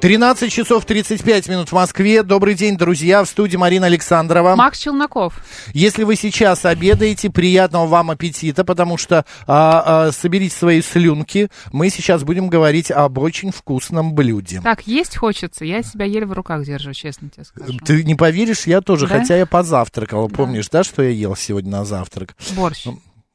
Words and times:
13 0.00 0.50
часов 0.50 0.86
35 0.86 1.48
минут 1.48 1.68
в 1.68 1.72
Москве. 1.72 2.22
Добрый 2.22 2.54
день, 2.54 2.78
друзья. 2.78 3.22
В 3.22 3.28
студии 3.28 3.58
Марина 3.58 3.84
Александрова. 3.84 4.56
Макс 4.56 4.78
Челноков. 4.78 5.34
Если 5.74 6.04
вы 6.04 6.16
сейчас 6.16 6.64
обедаете, 6.64 7.28
приятного 7.28 7.86
вам 7.86 8.10
аппетита, 8.10 8.64
потому 8.64 8.96
что 8.96 9.26
а, 9.46 10.06
а, 10.06 10.12
соберите 10.12 10.56
свои 10.56 10.80
слюнки. 10.80 11.50
Мы 11.70 11.90
сейчас 11.90 12.24
будем 12.24 12.48
говорить 12.48 12.90
об 12.90 13.18
очень 13.18 13.52
вкусном 13.52 14.14
блюде. 14.14 14.62
Так, 14.64 14.86
есть 14.86 15.18
хочется. 15.18 15.66
Я 15.66 15.82
себя 15.82 16.06
еле 16.06 16.24
в 16.24 16.32
руках 16.32 16.64
держу, 16.64 16.94
честно 16.94 17.28
тебе 17.28 17.44
скажу. 17.44 17.78
Ты 17.84 18.02
не 18.02 18.14
поверишь, 18.14 18.66
я 18.66 18.80
тоже, 18.80 19.06
Да? 19.06 19.18
хотя 19.18 19.36
я 19.36 19.44
позавтракал. 19.44 20.30
Помнишь, 20.30 20.70
да, 20.70 20.82
что 20.82 21.02
я 21.02 21.10
ел 21.10 21.36
сегодня 21.36 21.72
на 21.72 21.84
завтрак? 21.84 22.34
Борщ. 22.56 22.86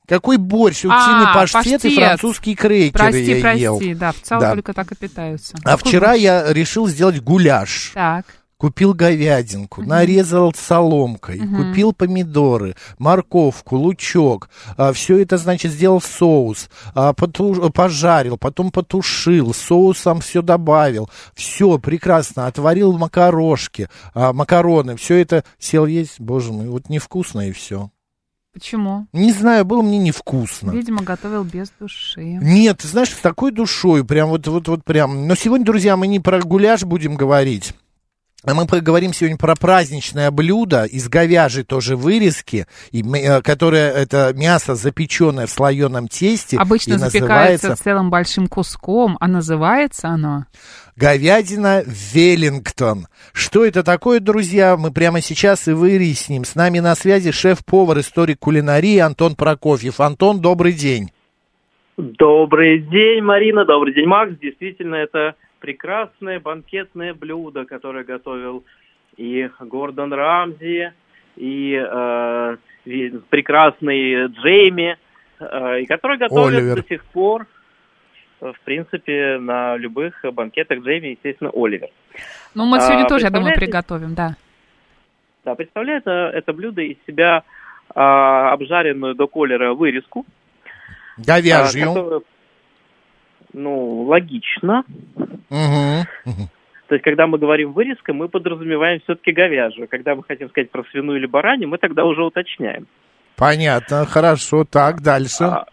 Какой 0.07 0.37
борщ? 0.37 0.85
А, 0.85 0.87
Утиный 0.87 1.33
паштет, 1.33 1.65
и 1.85 1.87
паштет. 1.89 1.93
французские 1.95 2.55
крекеры 2.55 2.91
Прости, 2.91 3.33
я 3.35 3.41
прости, 3.41 3.61
ел. 3.61 3.79
да, 3.97 4.11
в 4.11 4.21
целом 4.21 4.41
Да. 4.41 4.51
только 4.53 4.73
так 4.73 4.91
и 4.91 4.95
питаются. 4.95 5.55
А 5.63 5.71
Какой 5.77 5.89
вчера 5.89 6.07
борщ? 6.09 6.21
я 6.21 6.53
решил 6.53 6.87
сделать 6.87 7.21
гуляш. 7.21 7.91
Так, 7.93 8.25
Купил 8.57 8.93
говядинку, 8.93 9.83
нарезал 9.83 10.53
соломкой, 10.53 11.39
купил 11.39 11.91
помидоры, 11.91 12.75
морковку, 12.97 13.75
лучок. 13.75 14.49
все 14.93 15.17
это, 15.21 15.37
значит, 15.37 15.73
сделал 15.73 16.01
соус, 16.01 16.69
а, 16.93 17.11
поту- 17.11 17.69
пожарил, 17.71 18.37
потом 18.37 18.71
потушил, 18.71 19.53
соусом 19.53 20.21
все 20.21 20.41
добавил. 20.41 21.09
Все 21.35 21.77
прекрасно, 21.79 22.47
отварил 22.47 22.93
макарошки, 22.97 23.89
а, 24.13 24.31
макароны. 24.31 24.95
Все 24.95 25.15
это 25.17 25.43
сел 25.59 25.85
есть, 25.85 26.21
боже 26.21 26.53
мой, 26.53 26.67
вот 26.69 26.87
невкусно 26.87 27.49
и 27.49 27.51
все. 27.51 27.89
Почему? 28.55 29.05
Не 29.11 29.33
знаю, 29.33 29.65
было 29.65 29.81
мне 29.81 29.97
невкусно. 29.97 30.71
Видимо, 30.71 31.03
готовил 31.03 31.43
без 31.43 31.71
души. 31.77 32.39
Нет, 32.41 32.79
ты 32.79 32.87
знаешь, 32.87 33.09
с 33.09 33.19
такой 33.19 33.51
душой, 33.51 34.05
прям 34.05 34.29
вот, 34.29 34.47
вот, 34.47 34.69
вот 34.69 34.83
прям. 34.85 35.27
Но 35.27 35.35
сегодня, 35.35 35.65
друзья, 35.65 35.97
мы 35.97 36.07
не 36.07 36.21
про 36.21 36.39
гуляш 36.39 36.83
будем 36.83 37.15
говорить. 37.15 37.73
А 38.47 38.53
мы 38.53 38.67
поговорим 38.67 39.11
сегодня 39.11 39.37
про 39.37 39.55
праздничное 39.55 40.29
блюдо 40.29 40.83
из 40.83 41.09
говяжьей 41.09 41.65
тоже 41.65 41.95
вырезки, 41.95 42.67
и, 42.91 43.01
э, 43.01 43.41
которое 43.41 43.91
это 43.91 44.33
мясо 44.35 44.75
запеченное 44.75 45.47
в 45.47 45.49
слоеном 45.49 46.07
тесте. 46.07 46.57
Обычно 46.57 46.93
и 46.93 46.97
запекается 46.97 47.69
называется 47.69 47.83
целым 47.83 48.11
большим 48.11 48.47
куском, 48.47 49.17
а 49.19 49.27
называется 49.27 50.09
оно... 50.09 50.45
говядина 50.95 51.83
Веллингтон. 51.87 53.07
Что 53.33 53.65
это 53.65 53.81
такое, 53.81 54.19
друзья, 54.19 54.77
мы 54.77 54.91
прямо 54.91 55.21
сейчас 55.21 55.67
и 55.67 55.71
выясним. 55.71 56.45
С 56.45 56.53
нами 56.53 56.77
на 56.79 56.93
связи 56.93 57.31
шеф-повар, 57.31 57.99
историк 57.99 58.37
кулинарии 58.37 58.99
Антон 58.99 59.35
Прокофьев. 59.35 59.99
Антон, 59.99 60.39
добрый 60.39 60.73
день. 60.73 61.09
Добрый 61.97 62.79
день, 62.79 63.23
Марина, 63.23 63.65
добрый 63.65 63.95
день, 63.95 64.05
Макс. 64.05 64.33
Действительно, 64.39 64.95
это 64.95 65.33
прекрасное 65.69 66.39
банкетное 66.39 67.15
блюдо, 67.15 67.65
которое 67.65 68.03
готовил 68.03 68.63
и 69.17 69.49
Гордон 69.59 70.13
Рамзи, 70.13 70.93
и 71.37 71.73
э, 71.75 72.57
ви- 72.85 73.19
прекрасный 73.29 74.27
Джейми, 74.27 74.95
э, 75.39 75.81
и 75.81 75.85
который 75.87 76.17
готовят 76.19 76.59
Оливер. 76.59 76.75
до 76.75 76.87
сих 76.87 77.03
пор, 77.05 77.47
э, 78.41 78.51
в 78.55 78.59
принципе, 78.63 79.39
на 79.39 79.75
любых 79.77 80.23
банкетах 80.33 80.83
Джейми, 80.83 81.07
естественно, 81.07 81.49
Оливер. 81.51 81.89
Ну, 82.53 82.65
мы 82.65 82.79
сегодня 82.79 83.05
А, 83.05 83.09
тоже, 83.09 83.25
я 83.25 83.31
думаю, 83.31 83.55
приготовим, 83.55 84.13
да. 84.13 84.35
Да, 85.45 85.55
представляет 85.55 86.05
это 86.05 86.53
блюдо 86.53 86.81
из 86.83 86.97
себя 87.07 87.43
а, 87.95 88.51
обжаренную 88.53 89.15
до 89.15 89.27
колера 89.27 89.73
вырезку, 89.73 90.25
а, 90.67 91.21
Говяжью. 91.21 91.87
которую, 91.87 92.23
ну, 93.55 94.03
логично. 94.03 94.83
То 96.87 96.93
есть, 96.93 97.03
когда 97.03 97.25
мы 97.25 97.39
говорим 97.39 97.73
вырезка, 97.73 98.13
мы 98.13 98.29
подразумеваем 98.29 98.99
все-таки 99.01 99.31
говяжью. 99.31 99.87
Когда 99.87 100.13
мы 100.15 100.23
хотим 100.23 100.49
сказать 100.49 100.69
про 100.69 100.83
свиную 100.91 101.17
или 101.17 101.25
баранью, 101.25 101.67
мы 101.67 101.79
тогда 101.79 102.05
уже 102.05 102.23
уточняем. 102.23 102.85
Понятно, 103.37 104.05
хорошо. 104.05 104.65
Так, 104.65 105.01
дальше. 105.01 105.45
А, 105.45 105.65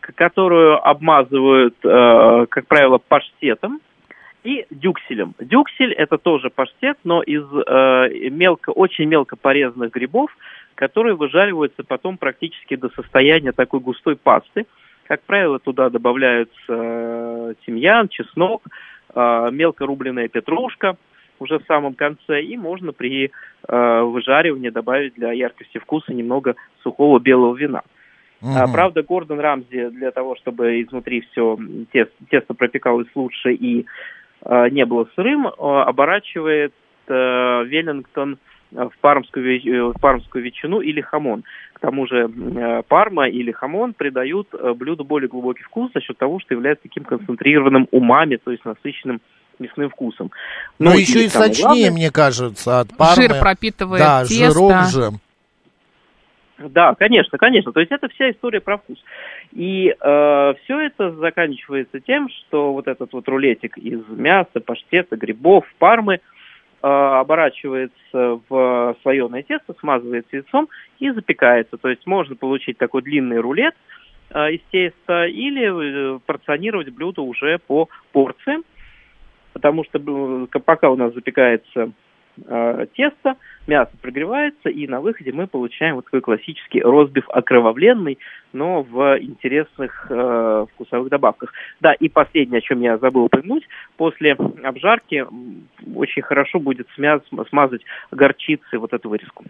которую 0.00 0.84
обмазывают, 0.86 1.76
э, 1.84 2.46
как 2.48 2.66
правило, 2.66 2.98
паштетом 2.98 3.80
и 4.42 4.66
дюкселем. 4.70 5.34
Дюксель 5.38 5.92
это 5.92 6.18
тоже 6.18 6.50
паштет, 6.50 6.98
но 7.04 7.22
из 7.22 7.44
э, 7.44 8.28
мелко, 8.30 8.70
очень 8.70 9.04
мелко 9.04 9.36
порезанных 9.36 9.92
грибов, 9.92 10.30
которые 10.74 11.14
выжариваются 11.14 11.84
потом 11.84 12.16
практически 12.16 12.76
до 12.76 12.88
состояния 12.90 13.52
такой 13.52 13.80
густой 13.80 14.16
пасты. 14.16 14.66
Как 15.10 15.22
правило, 15.22 15.58
туда 15.58 15.90
добавляются 15.90 16.54
э, 16.68 17.54
тимьян, 17.66 18.06
чеснок, 18.06 18.62
э, 19.12 19.48
мелко 19.50 19.84
рубленная 19.84 20.28
петрушка 20.28 20.96
уже 21.40 21.58
в 21.58 21.64
самом 21.66 21.94
конце, 21.94 22.42
и 22.42 22.56
можно 22.56 22.92
при 22.92 23.32
э, 23.66 24.00
выжаривании 24.02 24.68
добавить 24.68 25.14
для 25.14 25.32
яркости 25.32 25.78
вкуса 25.78 26.14
немного 26.14 26.54
сухого 26.84 27.18
белого 27.18 27.56
вина. 27.56 27.82
А, 28.40 28.62
Мгм. 28.66 28.72
правда, 28.72 29.02
Гордон 29.02 29.40
Рамзи 29.40 29.88
для 29.88 30.12
того, 30.12 30.36
чтобы 30.36 30.80
изнутри 30.80 31.22
все 31.22 31.58
тесто, 31.90 32.14
тесто 32.30 32.54
пропекалось 32.54 33.08
лучше 33.16 33.52
и 33.52 33.86
э, 34.44 34.68
не 34.68 34.86
было 34.86 35.08
сырым, 35.16 35.48
э, 35.48 35.50
оборачивает 35.50 36.72
э, 37.08 37.64
Веллингтон 37.64 38.34
э, 38.34 38.36
в 38.70 38.92
пармскую, 39.00 39.44
э, 39.46 39.82
в 39.92 40.00
пармскую 40.00 40.44
ветчину 40.44 40.80
или 40.80 41.00
хамон. 41.00 41.44
К 41.72 41.80
тому 41.80 42.06
же 42.06 42.28
э, 42.30 42.82
парма 42.88 43.28
или 43.28 43.50
хамон 43.52 43.94
придают 43.94 44.48
э, 44.52 44.74
блюду 44.74 45.04
более 45.04 45.28
глубокий 45.28 45.62
вкус 45.62 45.90
за 45.94 46.00
счет 46.00 46.16
того, 46.18 46.38
что 46.40 46.54
является 46.54 46.84
таким 46.84 47.04
концентрированным 47.04 47.88
умами, 47.90 48.36
то 48.36 48.50
есть 48.50 48.64
насыщенным 48.64 49.20
мясным 49.58 49.90
вкусом. 49.90 50.30
Но 50.78 50.90
Ну, 50.90 50.98
еще 50.98 51.24
и 51.24 51.28
сочнее, 51.28 51.64
главное- 51.66 51.90
мне 51.90 52.10
кажется, 52.10 52.80
от 52.80 52.96
пармы. 52.96 53.22
Жир 53.22 53.40
пропитывает 53.40 54.00
Да, 54.02 54.24
тесто. 54.24 54.44
жирок 54.46 54.72
же. 54.90 55.10
Да, 56.58 56.94
конечно, 56.94 57.38
конечно. 57.38 57.72
То 57.72 57.80
есть 57.80 57.90
это 57.92 58.08
вся 58.08 58.30
история 58.30 58.60
про 58.60 58.76
вкус. 58.78 59.02
И 59.52 59.94
все 59.98 60.54
это 60.80 61.12
заканчивается 61.12 62.00
тем, 62.00 62.28
что 62.28 62.72
вот 62.74 62.86
этот 62.86 63.12
вот 63.14 63.26
рулетик 63.28 63.78
из 63.78 64.00
мяса, 64.08 64.60
паштета, 64.60 65.16
грибов, 65.16 65.64
пармы 65.78 66.16
э, 66.16 66.18
оборачивается 66.82 68.40
в 68.48 68.96
слоеное 69.02 69.42
тесто, 69.42 69.74
смазывается 69.80 70.36
яйцом 70.36 70.68
и 70.98 71.10
запекается. 71.10 71.76
То 71.76 71.88
есть 71.88 72.06
можно 72.06 72.36
получить 72.36 72.78
такой 72.78 73.02
длинный 73.02 73.38
рулет 73.38 73.74
э, 74.30 74.52
из 74.52 74.60
теста 74.70 75.26
или 75.26 76.16
э, 76.16 76.18
порционировать 76.24 76.90
блюдо 76.90 77.22
уже 77.22 77.58
по 77.58 77.88
порциям, 78.12 78.64
потому 79.52 79.84
что 79.84 79.98
э, 79.98 80.58
пока 80.60 80.90
у 80.90 80.96
нас 80.96 81.12
запекается 81.14 81.92
э, 82.46 82.86
тесто, 82.94 83.36
мясо 83.66 83.92
прогревается, 84.00 84.68
и 84.68 84.86
на 84.86 85.00
выходе 85.00 85.32
мы 85.32 85.46
получаем 85.46 85.96
вот 85.96 86.04
такой 86.04 86.20
классический 86.20 86.80
розбив 86.80 87.28
окровавленный, 87.28 88.18
но 88.52 88.82
в 88.82 89.18
интересных 89.20 90.06
э, 90.10 90.66
вкусовых 90.74 91.08
добавках. 91.08 91.52
Да, 91.80 91.92
и 91.92 92.08
последнее, 92.08 92.58
о 92.58 92.62
чем 92.62 92.80
я 92.80 92.98
забыл 92.98 93.24
упомянуть, 93.24 93.68
после 93.96 94.36
обжарки 94.62 95.24
очень 95.94 96.22
хорошо 96.22 96.58
будет 96.58 96.88
смя- 96.98 97.22
смазать 97.48 97.82
горчицей 98.10 98.78
вот 98.78 98.92
эту 98.92 99.08
вырезку. 99.08 99.44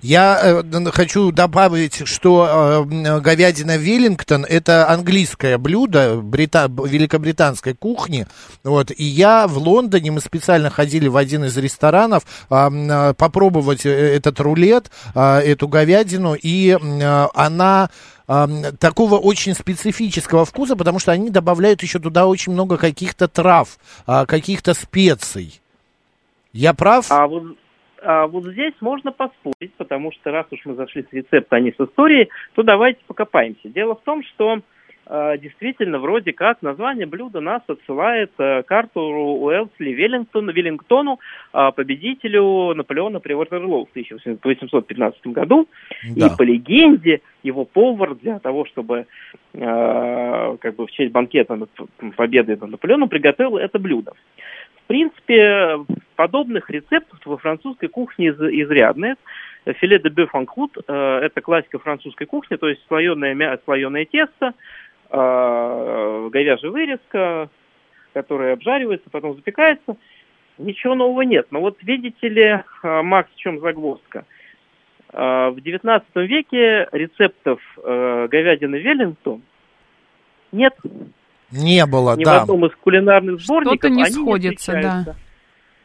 Я 0.00 0.40
э, 0.42 0.84
хочу 0.90 1.32
добавить, 1.32 2.06
что 2.06 2.86
э, 2.90 3.20
говядина 3.20 3.76
Веллингтон 3.76 4.44
это 4.44 4.88
английское 4.88 5.58
блюдо 5.58 6.16
брита- 6.22 6.68
великобританской 6.68 7.74
кухни. 7.74 8.26
Вот, 8.64 8.90
и 8.90 9.04
я 9.04 9.46
в 9.46 9.58
Лондоне, 9.58 10.12
мы 10.12 10.20
специально 10.20 10.70
ходили 10.70 11.08
в 11.08 11.16
один 11.16 11.44
из 11.44 11.56
ресторанов 11.58 12.24
э, 12.48 13.14
попробовать 13.18 13.84
э, 13.84 13.90
этот 13.90 14.40
рулет, 14.40 14.90
а, 15.14 15.40
эту 15.40 15.68
говядину, 15.68 16.34
и 16.34 16.78
э, 16.80 17.26
она 17.34 17.90
такого 18.78 19.16
очень 19.16 19.54
специфического 19.54 20.44
вкуса, 20.44 20.76
потому 20.76 20.98
что 20.98 21.12
они 21.12 21.30
добавляют 21.30 21.82
еще 21.82 21.98
туда 21.98 22.26
очень 22.26 22.52
много 22.52 22.76
каких-то 22.76 23.26
трав, 23.26 23.78
а, 24.06 24.26
каких-то 24.26 24.74
специй. 24.74 25.62
Я 26.52 26.74
прав? 26.74 27.06
А 27.08 27.26
вот, 27.26 27.56
а 28.02 28.26
вот 28.26 28.44
здесь 28.44 28.74
можно 28.80 29.12
поспорить, 29.12 29.74
потому 29.76 30.12
что 30.12 30.30
раз 30.30 30.46
уж 30.50 30.60
мы 30.64 30.74
зашли 30.74 31.02
с 31.02 31.12
рецепта, 31.12 31.56
а 31.56 31.60
не 31.60 31.72
с 31.72 31.80
истории, 31.80 32.28
то 32.54 32.62
давайте 32.62 33.00
покопаемся. 33.06 33.68
Дело 33.68 33.94
в 33.94 34.02
том, 34.02 34.22
что 34.22 34.60
э, 35.06 35.38
действительно 35.38 35.98
вроде 35.98 36.32
как 36.32 36.62
название 36.62 37.06
блюда 37.06 37.40
нас 37.40 37.62
отсылает 37.66 38.30
э, 38.38 38.62
к 38.62 38.70
Артуру 38.70 39.38
Уэлсли 39.38 39.90
Веллингтону, 39.90 40.52
Веллингтону, 40.52 41.18
э, 41.52 41.70
победителю 41.74 42.74
Наполеона 42.74 43.20
при 43.20 43.32
Ватерлоу 43.32 43.86
в 43.86 43.90
1815 43.90 45.26
году. 45.28 45.68
Да. 46.14 46.26
И 46.26 46.36
по 46.36 46.42
легенде 46.42 47.22
его 47.42 47.64
повар 47.64 48.14
для 48.14 48.38
того, 48.38 48.64
чтобы 48.66 49.06
э, 49.54 50.56
как 50.60 50.76
бы 50.76 50.86
в 50.86 50.90
честь 50.92 51.12
банкета 51.12 51.56
над 51.56 51.70
победы 52.16 52.56
над 52.56 52.70
Наполеоном 52.70 53.08
приготовил 53.08 53.56
это 53.56 53.78
блюдо. 53.78 54.12
Принципе, 54.88 55.78
подобных 56.16 56.68
рецептов 56.70 57.20
во 57.24 57.36
французской 57.38 57.88
кухне 57.88 58.28
из- 58.28 58.40
изрядно. 58.40 59.16
Филе 59.66 59.98
де 59.98 60.08
бёв 60.08 60.34
анклут– 60.34 60.76
это 60.88 61.40
классика 61.42 61.78
французской 61.78 62.26
кухни, 62.26 62.56
то 62.56 62.68
есть 62.68 62.80
слоеное, 62.88 63.34
мя- 63.34 63.58
слоеное 63.64 64.04
тесто, 64.06 64.54
э, 65.10 66.28
говяжья 66.32 66.70
вырезка, 66.70 67.48
которая 68.14 68.54
обжаривается, 68.54 69.10
потом 69.10 69.34
запекается. 69.36 69.96
Ничего 70.58 70.94
нового 70.94 71.22
нет. 71.22 71.46
Но 71.50 71.60
вот 71.60 71.76
видите 71.82 72.28
ли, 72.28 72.42
э, 72.82 73.02
Макс, 73.02 73.30
в 73.32 73.36
чем 73.36 73.60
загвоздка? 73.60 74.24
Э, 75.12 75.50
В 75.50 75.58
XIX 75.60 76.26
веке 76.26 76.88
рецептов 76.92 77.60
э, 77.82 78.28
говядины 78.30 78.76
Веллингтон 78.76 79.42
нет. 80.52 80.74
Не 81.50 81.86
было, 81.86 82.16
Ни 82.16 82.22
в 82.22 82.26
да. 82.26 82.42
одном 82.42 82.66
из 82.66 82.74
кулинарных 82.76 83.40
сборников 83.40 83.78
Что-то 83.78 83.90
не 83.90 84.02
они 84.02 84.12
сходится, 84.12 84.72
да. 84.72 84.78
встречаются. 84.78 85.16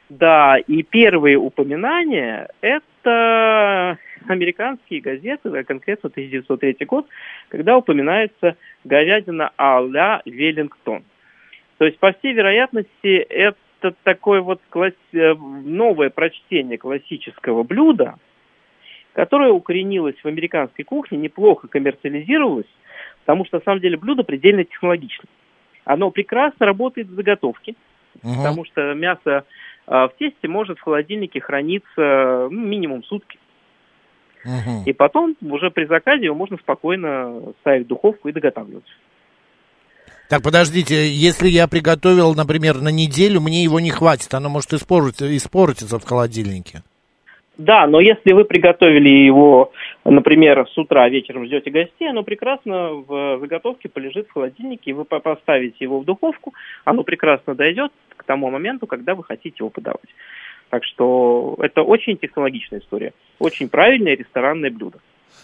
Да, 0.10 0.58
и 0.58 0.84
первые 0.84 1.38
упоминания– 1.38 2.50
это 2.62 3.98
американские 4.28 5.02
газеты, 5.02 5.50
а 5.50 5.64
конкретно 5.64 6.10
1903 6.10 6.86
год, 6.86 7.08
когда 7.50 7.78
упоминается 7.78 8.56
говядина 8.84 9.52
а-ля 9.58 10.22
Веллингтон. 10.26 11.04
То 11.78 11.86
есть, 11.86 11.98
по 12.00 12.12
всей 12.14 12.34
вероятности, 12.34 13.16
это 13.18 13.96
такое 14.04 14.42
вот 14.42 14.62
класс- 14.70 14.94
э, 15.14 15.34
новое 15.34 16.10
прочтение 16.10 16.78
классического 16.78 17.64
блюда, 17.64 18.16
которое 19.14 19.52
укоренилось 19.52 20.16
в 20.24 20.28
американской 20.28 20.86
кухне, 20.86 21.18
неплохо 21.18 21.68
коммерциализировалось, 21.68 22.70
потому 23.26 23.46
что, 23.46 23.58
на 23.58 23.64
самом 23.64 23.82
деле, 23.82 23.98
блюдо 23.98 24.24
предельно 24.24 24.64
технологично. 24.64 25.26
Оно 25.86 26.12
прекрасно 26.12 26.66
работает 26.66 27.08
в 27.08 27.16
заготовке, 27.16 27.76
Мгм. 28.22 28.38
потому 28.38 28.66
что 28.66 28.94
мясо 28.94 29.44
а, 29.86 30.08
в 30.08 30.16
тесте 30.18 30.48
может 30.48 30.80
в 30.80 30.82
холодильнике 30.82 31.42
храниться 31.42 32.48
ну, 32.50 32.60
минимум 32.66 33.04
сутки. 33.04 33.38
Мгм. 34.46 34.84
И 34.86 34.94
потом 34.94 35.36
уже 35.42 35.72
при 35.72 35.86
заказе 35.86 36.26
его 36.26 36.36
можно 36.36 36.58
спокойно 36.58 37.54
ставить 37.62 37.86
в 37.86 37.88
духовку 37.88 38.30
и 38.30 38.34
доготавливать. 38.34 38.84
Так, 40.30 40.42
подождите, 40.42 41.08
если 41.08 41.48
я 41.48 41.68
приготовил, 41.68 42.34
например, 42.34 42.82
на 42.82 42.90
неделю, 42.90 43.42
мне 43.42 43.64
его 43.64 43.80
не 43.80 43.92
хватит, 43.92 44.34
оно 44.34 44.50
может 44.50 44.74
испортиться, 44.74 45.36
испортиться 45.36 46.00
в 46.00 46.06
холодильнике. 46.06 46.82
Да, 47.58 47.86
но 47.88 48.00
если 48.00 48.34
вы 48.34 48.46
приготовили 48.46 49.10
его, 49.10 49.72
например, 50.12 50.68
с 50.70 50.78
утра, 50.78 51.08
вечером 51.10 51.46
ждете 51.46 51.70
гостей, 51.72 52.10
оно 52.10 52.24
прекрасно 52.24 52.90
в 52.94 53.40
заготовке 53.40 53.90
полежит 53.90 54.28
в 54.28 54.34
холодильнике, 54.34 54.92
и 54.92 54.94
вы 54.94 55.06
по- 55.06 55.20
поставите 55.20 55.78
его 55.80 56.00
в 56.00 56.06
духовку, 56.06 56.54
оно 56.86 57.04
прекрасно 57.04 57.56
дойдет 57.56 57.92
к 58.18 58.24
тому 58.24 58.50
моменту, 58.50 58.88
когда 58.88 59.16
вы 59.16 59.24
хотите 59.24 59.56
его 59.60 59.70
подавать. 59.70 60.00
Так 60.70 60.84
что 60.84 61.56
это 61.60 61.84
очень 61.84 62.18
технологичная 62.18 62.80
история, 62.80 63.14
очень 63.40 63.70
правильное 63.70 64.16
ресторанное 64.16 64.72
блюдо. 64.72 64.98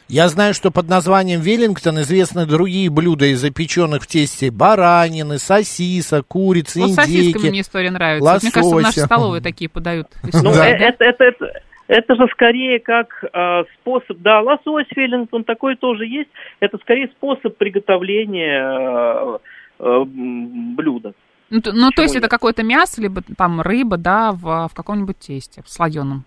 Я 0.07 0.27
знаю, 0.27 0.55
что 0.55 0.71
под 0.71 0.89
названием 0.89 1.39
Веллингтон 1.39 1.99
известны 2.01 2.47
другие 2.47 2.89
блюда 2.89 3.25
из 3.25 3.39
запеченных 3.41 4.01
в 4.03 4.07
тесте 4.07 4.49
баранины, 4.49 5.37
сосисок, 5.37 6.25
курицы, 6.27 6.79
Вот 6.81 6.89
с 6.91 6.95
сосисками 6.95 7.27
индейки. 7.29 7.49
мне 7.51 7.61
история 7.61 7.91
нравится. 7.91 8.23
Вот 8.33 8.41
Мне 8.41 8.51
кажется, 8.51 8.75
в 8.75 8.79
нашей 8.81 8.85
лосося. 8.87 9.05
столовой 9.05 9.41
такие 9.41 9.69
подают. 9.69 10.07
Ну, 10.33 10.51
э- 10.51 10.77
это, 10.79 11.03
это, 11.05 11.23
это, 11.25 11.61
это 11.89 12.15
же 12.15 12.27
скорее 12.31 12.79
как 12.79 13.25
э, 13.33 13.63
способ, 13.73 14.17
да, 14.19 14.41
лосось 14.41 14.85
Веллингтон 14.95 15.43
такой 15.43 15.75
тоже 15.75 16.05
есть. 16.05 16.29
Это 16.59 16.77
скорее 16.77 17.07
способ 17.07 17.57
приготовления 17.57 18.61
э, 18.63 19.37
э, 19.79 20.03
блюда. 20.05 21.13
Ну, 21.49 21.61
то- 21.61 21.73
ну, 21.73 21.89
то 21.89 22.03
есть 22.03 22.15
это 22.15 22.27
какое-то 22.27 22.61
мясо, 22.63 23.01
либо 23.01 23.23
там 23.35 23.59
рыба, 23.61 23.97
да, 23.97 24.31
в, 24.31 24.67
в 24.69 24.75
каком-нибудь 24.75 25.17
тесте, 25.17 25.63
в 25.65 25.69
слоеном. 25.69 26.25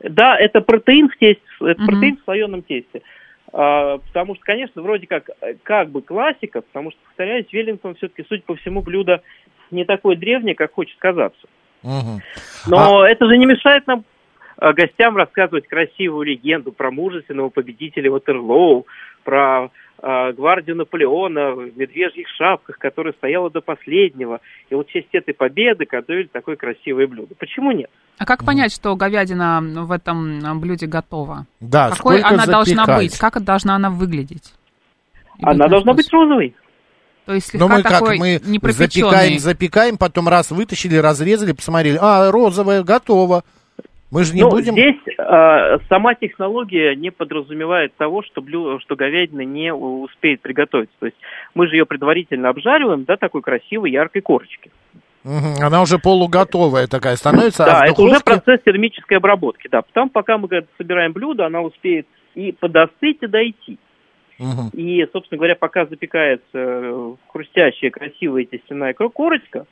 Да, 0.00 0.36
это 0.36 0.60
протеин 0.60 1.08
в 1.08 1.16
тесте, 1.18 1.40
это 1.60 1.80
Мгм. 1.80 1.86
протеин 1.86 2.16
в 2.16 2.24
слоеном 2.24 2.62
тесте. 2.62 3.02
А, 3.52 3.98
потому 3.98 4.34
что, 4.34 4.44
конечно, 4.44 4.82
вроде 4.82 5.06
как, 5.06 5.30
э, 5.40 5.54
как 5.62 5.90
бы 5.90 6.02
классика, 6.02 6.62
потому 6.62 6.90
что, 6.90 7.00
повторяюсь, 7.04 7.46
Веллингтон 7.52 7.94
все-таки, 7.94 8.24
судя 8.28 8.42
по 8.42 8.56
всему, 8.56 8.82
блюдо 8.82 9.22
не 9.70 9.84
такое 9.84 10.16
древнее, 10.16 10.56
как 10.56 10.72
хочет 10.74 10.98
казаться. 10.98 11.46
Мгм. 11.84 12.20
Но 12.66 13.06
это 13.06 13.26
же 13.26 13.38
не 13.38 13.46
мешает 13.46 13.86
нам 13.86 14.00
э, 14.00 14.02
гостям 14.60 15.16
рассказывать 15.16 15.66
красивую 15.66 16.26
легенду 16.26 16.72
про 16.72 16.90
мужественного 16.90 17.48
победителя 17.48 18.10
Ватерлоу, 18.10 18.86
про 19.24 19.70
э, 20.02 20.32
гвардию 20.32 20.76
Наполеона 20.76 21.52
в 21.52 21.76
медвежьих 21.78 22.26
шапках, 22.36 22.78
которая 22.78 23.12
стояла 23.14 23.50
до 23.50 23.60
последнего. 23.60 24.40
И 24.68 24.74
вот 24.74 24.88
в 24.88 24.92
честь 24.92 25.08
этой 25.12 25.34
победы 25.34 25.86
готовили 25.90 26.28
такое 26.32 26.56
красивое 26.56 27.06
блюдо. 27.06 27.34
Почему 27.38 27.72
нет? 27.72 27.90
А 28.18 28.26
как 28.26 28.44
понять, 28.44 28.72
что 28.72 28.94
говядина 28.96 29.60
в 29.62 29.90
этом 29.92 30.40
а, 30.44 30.54
блюде 30.54 30.86
готова? 30.86 31.46
Да, 31.60 31.90
Какой 31.90 32.18
сколько 32.18 32.28
она 32.28 32.46
должна 32.46 32.84
запекать? 32.84 32.98
быть? 32.98 33.18
Как 33.18 33.42
должна 33.42 33.76
она 33.76 33.90
выглядеть? 33.90 34.52
И 35.38 35.42
Она 35.44 35.68
должна 35.68 35.92
вкус? 35.92 36.04
быть 36.04 36.12
розовой. 36.12 36.54
То 37.26 37.34
есть 37.34 37.54
Ну 37.54 37.60
слегка 37.60 37.76
мы 37.76 37.82
как, 37.82 37.92
такой 37.92 38.18
мы 38.18 38.40
непропеченный. 38.44 39.10
запекаем, 39.10 39.38
запекаем, 39.38 39.98
потом 39.98 40.28
раз 40.28 40.50
вытащили, 40.50 40.96
разрезали, 40.96 41.52
посмотрели, 41.52 41.98
а, 42.00 42.30
розовое, 42.30 42.82
готово. 42.82 43.44
Мы 44.10 44.24
же 44.24 44.34
не 44.34 44.42
ну, 44.42 44.50
будем... 44.50 44.72
здесь 44.72 44.96
э, 45.18 45.78
сама 45.88 46.14
технология 46.14 46.96
не 46.96 47.10
подразумевает 47.10 47.94
того, 47.96 48.22
что, 48.22 48.42
блю... 48.42 48.80
что 48.80 48.96
говядина 48.96 49.42
не 49.42 49.72
успеет 49.72 50.40
приготовиться. 50.40 50.94
То 50.98 51.06
есть 51.06 51.18
мы 51.54 51.68
же 51.68 51.76
ее 51.76 51.86
предварительно 51.86 52.48
обжариваем 52.48 53.04
до 53.04 53.16
такой 53.16 53.40
красивой 53.42 53.92
яркой 53.92 54.22
корочки. 54.22 54.70
Она 55.22 55.82
уже 55.82 55.98
полуготовая 55.98 56.86
такая 56.86 57.16
становится. 57.16 57.64
Да, 57.66 57.80
а 57.80 57.86
в 57.86 57.92
это 57.92 58.02
уже 58.02 58.14
духовке- 58.14 58.24
процесс 58.24 58.60
термической 58.64 59.18
обработки. 59.18 59.68
Да, 59.70 59.82
потом, 59.82 60.08
пока 60.08 60.38
мы 60.38 60.48
говорит, 60.48 60.68
собираем 60.78 61.12
блюдо, 61.12 61.46
она 61.46 61.60
успеет 61.60 62.06
и 62.34 62.52
подостыть, 62.52 63.18
и 63.20 63.26
дойти. 63.26 63.78
Мгм. 64.38 64.70
И, 64.72 65.06
собственно 65.12 65.36
говоря, 65.36 65.54
пока 65.54 65.84
запекается 65.84 67.16
хрустящая, 67.28 67.90
красивая 67.90 68.46
тестяная 68.46 68.94
корочка, 68.94 69.66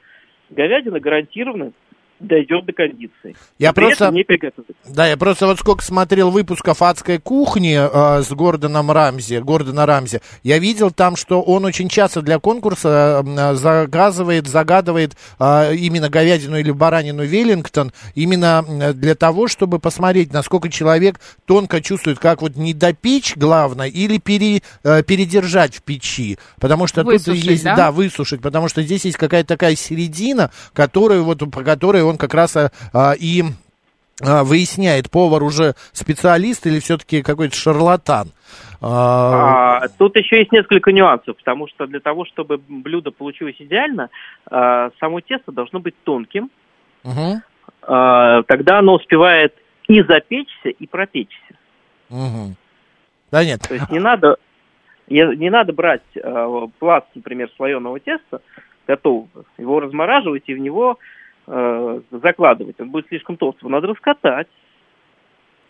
говядина 0.51 1.01
гарантированно 1.01 1.73
дойдет 2.21 2.67
до 2.67 2.73
кондиции. 2.73 3.37
Я 3.59 3.73
просто... 3.73 4.11
не. 4.11 4.95
Да, 4.95 5.07
я 5.07 5.17
просто 5.17 5.47
вот 5.47 5.59
сколько 5.59 5.83
смотрел 5.83 6.31
выпусков 6.31 6.83
«Адской 6.83 7.19
кухни» 7.19 7.77
э, 7.79 8.23
с 8.23 8.31
Гордоном 8.31 8.91
Рамзи, 8.91 9.39
Гордона 9.39 9.87
Рамзи, 9.87 10.21
я 10.43 10.59
видел 10.59 10.91
там, 10.91 11.17
что 11.17 11.43
он 11.43 11.65
очень 11.65 11.89
часто 11.89 12.23
для 12.23 12.39
конкурса 12.39 13.25
э, 13.25 13.55
заказывает, 13.55 14.47
загадывает 14.47 15.17
э, 15.39 15.75
именно 15.77 16.09
говядину 16.09 16.59
или 16.59 16.71
баранину 16.71 17.25
Веллингтон, 17.25 17.93
именно 18.15 18.65
для 18.95 19.15
того, 19.15 19.49
чтобы 19.49 19.79
посмотреть, 19.79 20.33
насколько 20.33 20.69
человек 20.69 21.21
тонко 21.47 21.81
чувствует, 21.81 22.19
как 22.19 22.43
вот 22.43 22.57
не 22.57 22.75
допечь, 22.75 23.37
главное, 23.37 23.89
или 23.89 24.19
пере, 24.19 24.63
э, 24.85 25.03
передержать 25.03 25.77
в 25.77 25.83
печи, 25.83 26.39
потому 26.61 26.87
что 26.87 27.03
Высушить, 27.03 27.43
тут 27.43 27.51
есть, 27.51 27.65
да? 27.65 27.77
да, 27.77 27.93
высушить, 27.93 28.41
потому 28.41 28.69
что 28.69 28.83
здесь 28.83 29.05
есть 29.05 29.17
какая-то 29.17 29.49
такая 29.49 29.77
середина, 29.77 30.51
которую 30.73 31.25
вот, 31.25 31.39
по 31.51 31.63
которой 31.63 32.03
он 32.09 32.19
как 32.19 32.35
раз 32.35 32.57
а, 32.57 32.71
а, 32.93 33.13
и 33.19 33.43
а, 34.21 34.43
выясняет, 34.45 35.11
повар 35.11 35.43
уже 35.43 35.75
специалист 35.93 36.67
или 36.67 36.81
все-таки 36.81 37.23
какой-то 37.23 37.55
шарлатан. 37.55 38.29
А, 38.81 39.79
А, 39.83 39.89
тут 39.99 40.17
еще 40.17 40.39
есть 40.39 40.53
несколько 40.53 40.93
нюансов, 40.93 41.37
потому 41.37 41.69
что 41.69 41.87
для 41.87 42.01
того, 42.01 42.25
чтобы 42.25 42.61
блюдо 42.69 43.11
получилось 43.11 43.57
идеально, 43.59 44.11
а, 44.51 44.91
само 44.99 45.21
тесто 45.21 45.53
должно 45.53 45.81
быть 45.81 45.95
тонким, 46.05 46.51
а, 47.83 48.43
тогда 48.43 48.79
оно 48.79 48.95
успевает 48.95 49.55
и 49.87 50.03
запечься, 50.03 50.69
и 50.69 50.87
пропечься. 50.87 51.55
мгм. 52.09 52.57
Да 53.31 53.45
нет. 53.45 53.61
То 53.69 53.75
есть 53.75 53.91
не 53.91 53.99
надо, 53.99 54.37
не, 55.09 55.51
надо 55.51 55.73
брать 55.73 56.03
э, 56.15 56.67
пласт, 56.79 57.07
например, 57.15 57.51
слоеного 57.57 58.01
теста, 58.01 58.41
готового, 58.87 59.45
его 59.59 59.81
размораживать 59.81 60.45
и 60.47 60.55
в 60.55 60.59
него 60.59 60.99
э, 61.49 62.01
закладывать. 62.11 62.81
Он 62.81 62.91
будет 62.91 63.09
слишком 63.09 63.37
толстый. 63.37 63.63
Его 63.63 63.71
надо 63.71 63.89
раскатать. 63.89 64.49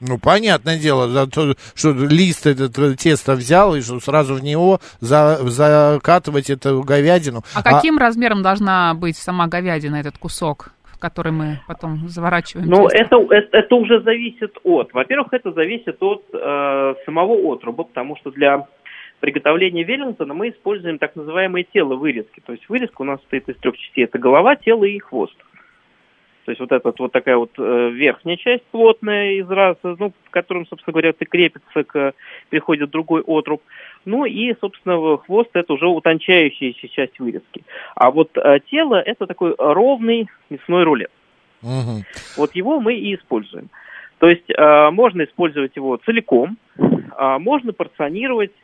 Ну, 0.00 0.18
понятное 0.18 0.78
дело, 0.78 1.08
да, 1.12 1.26
то, 1.26 1.54
что 1.74 1.90
лист 1.90 2.46
этот 2.46 2.78
э, 2.78 2.94
тесто 2.94 3.32
взял 3.32 3.74
и 3.74 3.80
что 3.80 3.98
сразу 3.98 4.34
в 4.34 4.44
него 4.44 4.78
за, 5.00 5.38
закатывать 5.42 6.50
эту 6.50 6.82
говядину. 6.82 7.42
А 7.54 7.62
каким 7.62 7.98
размером 7.98 8.42
должна 8.42 8.94
быть 8.94 9.16
сама 9.16 9.48
говядина, 9.48 9.96
этот 9.96 10.16
кусок, 10.16 10.70
который 11.00 11.32
мы 11.32 11.60
потом 11.66 12.08
заворачиваем? 12.08 12.68
Ну, 12.68 12.88
тесто? 12.88 13.16
это, 13.16 13.34
это, 13.34 13.58
это 13.58 13.74
уже 13.74 14.00
зависит 14.02 14.56
от. 14.62 14.92
Во-первых, 14.92 15.32
это 15.32 15.50
зависит 15.50 16.00
от 16.00 16.24
э, 16.32 16.94
самого 17.04 17.54
отруба, 17.54 17.82
потому 17.82 18.16
что 18.18 18.30
для 18.30 18.68
приготовления 19.18 19.82
Веллингтона 19.82 20.32
мы 20.32 20.50
используем 20.50 20.98
так 20.98 21.16
называемое 21.16 21.64
тело 21.72 21.96
вырезки. 21.96 22.40
То 22.46 22.52
есть 22.52 22.68
вырезка 22.68 23.02
у 23.02 23.04
нас 23.04 23.20
состоит 23.20 23.48
из 23.48 23.56
трех 23.56 23.76
частей. 23.76 24.04
Это 24.04 24.18
голова, 24.18 24.54
тело 24.54 24.84
и 24.84 24.98
хвост. 25.00 25.34
То 26.48 26.52
есть 26.52 26.60
вот 26.60 26.72
эта 26.72 26.94
вот 26.98 27.12
такая 27.12 27.36
вот 27.36 27.50
э, 27.58 27.90
верхняя 27.90 28.38
часть 28.38 28.64
плотная 28.70 29.32
из 29.32 29.50
раз, 29.50 29.76
ну, 29.82 30.14
в 30.24 30.30
котором, 30.30 30.66
собственно 30.66 30.92
говоря, 30.92 31.10
и 31.10 31.24
крепится, 31.26 31.84
к, 31.84 32.14
приходит 32.48 32.88
другой 32.88 33.22
отруб. 33.26 33.60
Ну 34.06 34.24
и, 34.24 34.54
собственно, 34.58 35.18
хвост 35.18 35.50
это 35.52 35.74
уже 35.74 35.86
утончающаяся 35.86 36.88
часть 36.88 37.20
вырезки. 37.20 37.64
А 37.94 38.10
вот 38.10 38.30
э, 38.38 38.60
тело 38.70 38.94
это 38.94 39.26
такой 39.26 39.54
ровный 39.58 40.30
мясной 40.48 40.84
рулет. 40.84 41.10
Мгм. 41.60 42.04
Вот 42.38 42.56
его 42.56 42.80
мы 42.80 42.94
и 42.94 43.14
используем. 43.14 43.68
То 44.16 44.30
есть 44.30 44.48
э, 44.48 44.90
можно 44.90 45.24
использовать 45.24 45.76
его 45.76 45.98
целиком, 45.98 46.56
а 47.14 47.38
можно 47.38 47.74
порционировать 47.74 48.54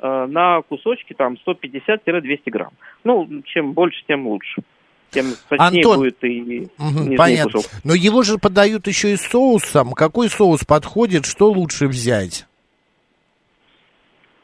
э, 0.00 0.26
на 0.26 0.62
кусочки 0.62 1.12
там 1.12 1.36
150-200 1.46 2.40
грамм. 2.46 2.72
Ну, 3.04 3.28
чем 3.44 3.74
больше, 3.74 4.02
тем 4.06 4.26
лучше. 4.26 4.62
Тем 5.10 5.26
сочнее 5.48 5.80
Антон, 5.82 5.98
будет 5.98 6.22
и 6.24 6.40
нижний 6.40 7.16
понятно. 7.16 7.52
кусок. 7.52 7.70
Но 7.84 7.94
его 7.94 8.22
же 8.22 8.38
подают 8.38 8.86
еще 8.86 9.12
и 9.12 9.16
соусом. 9.16 9.92
Какой 9.92 10.28
соус 10.28 10.64
подходит? 10.64 11.24
Что 11.26 11.50
лучше 11.50 11.86
взять? 11.86 12.46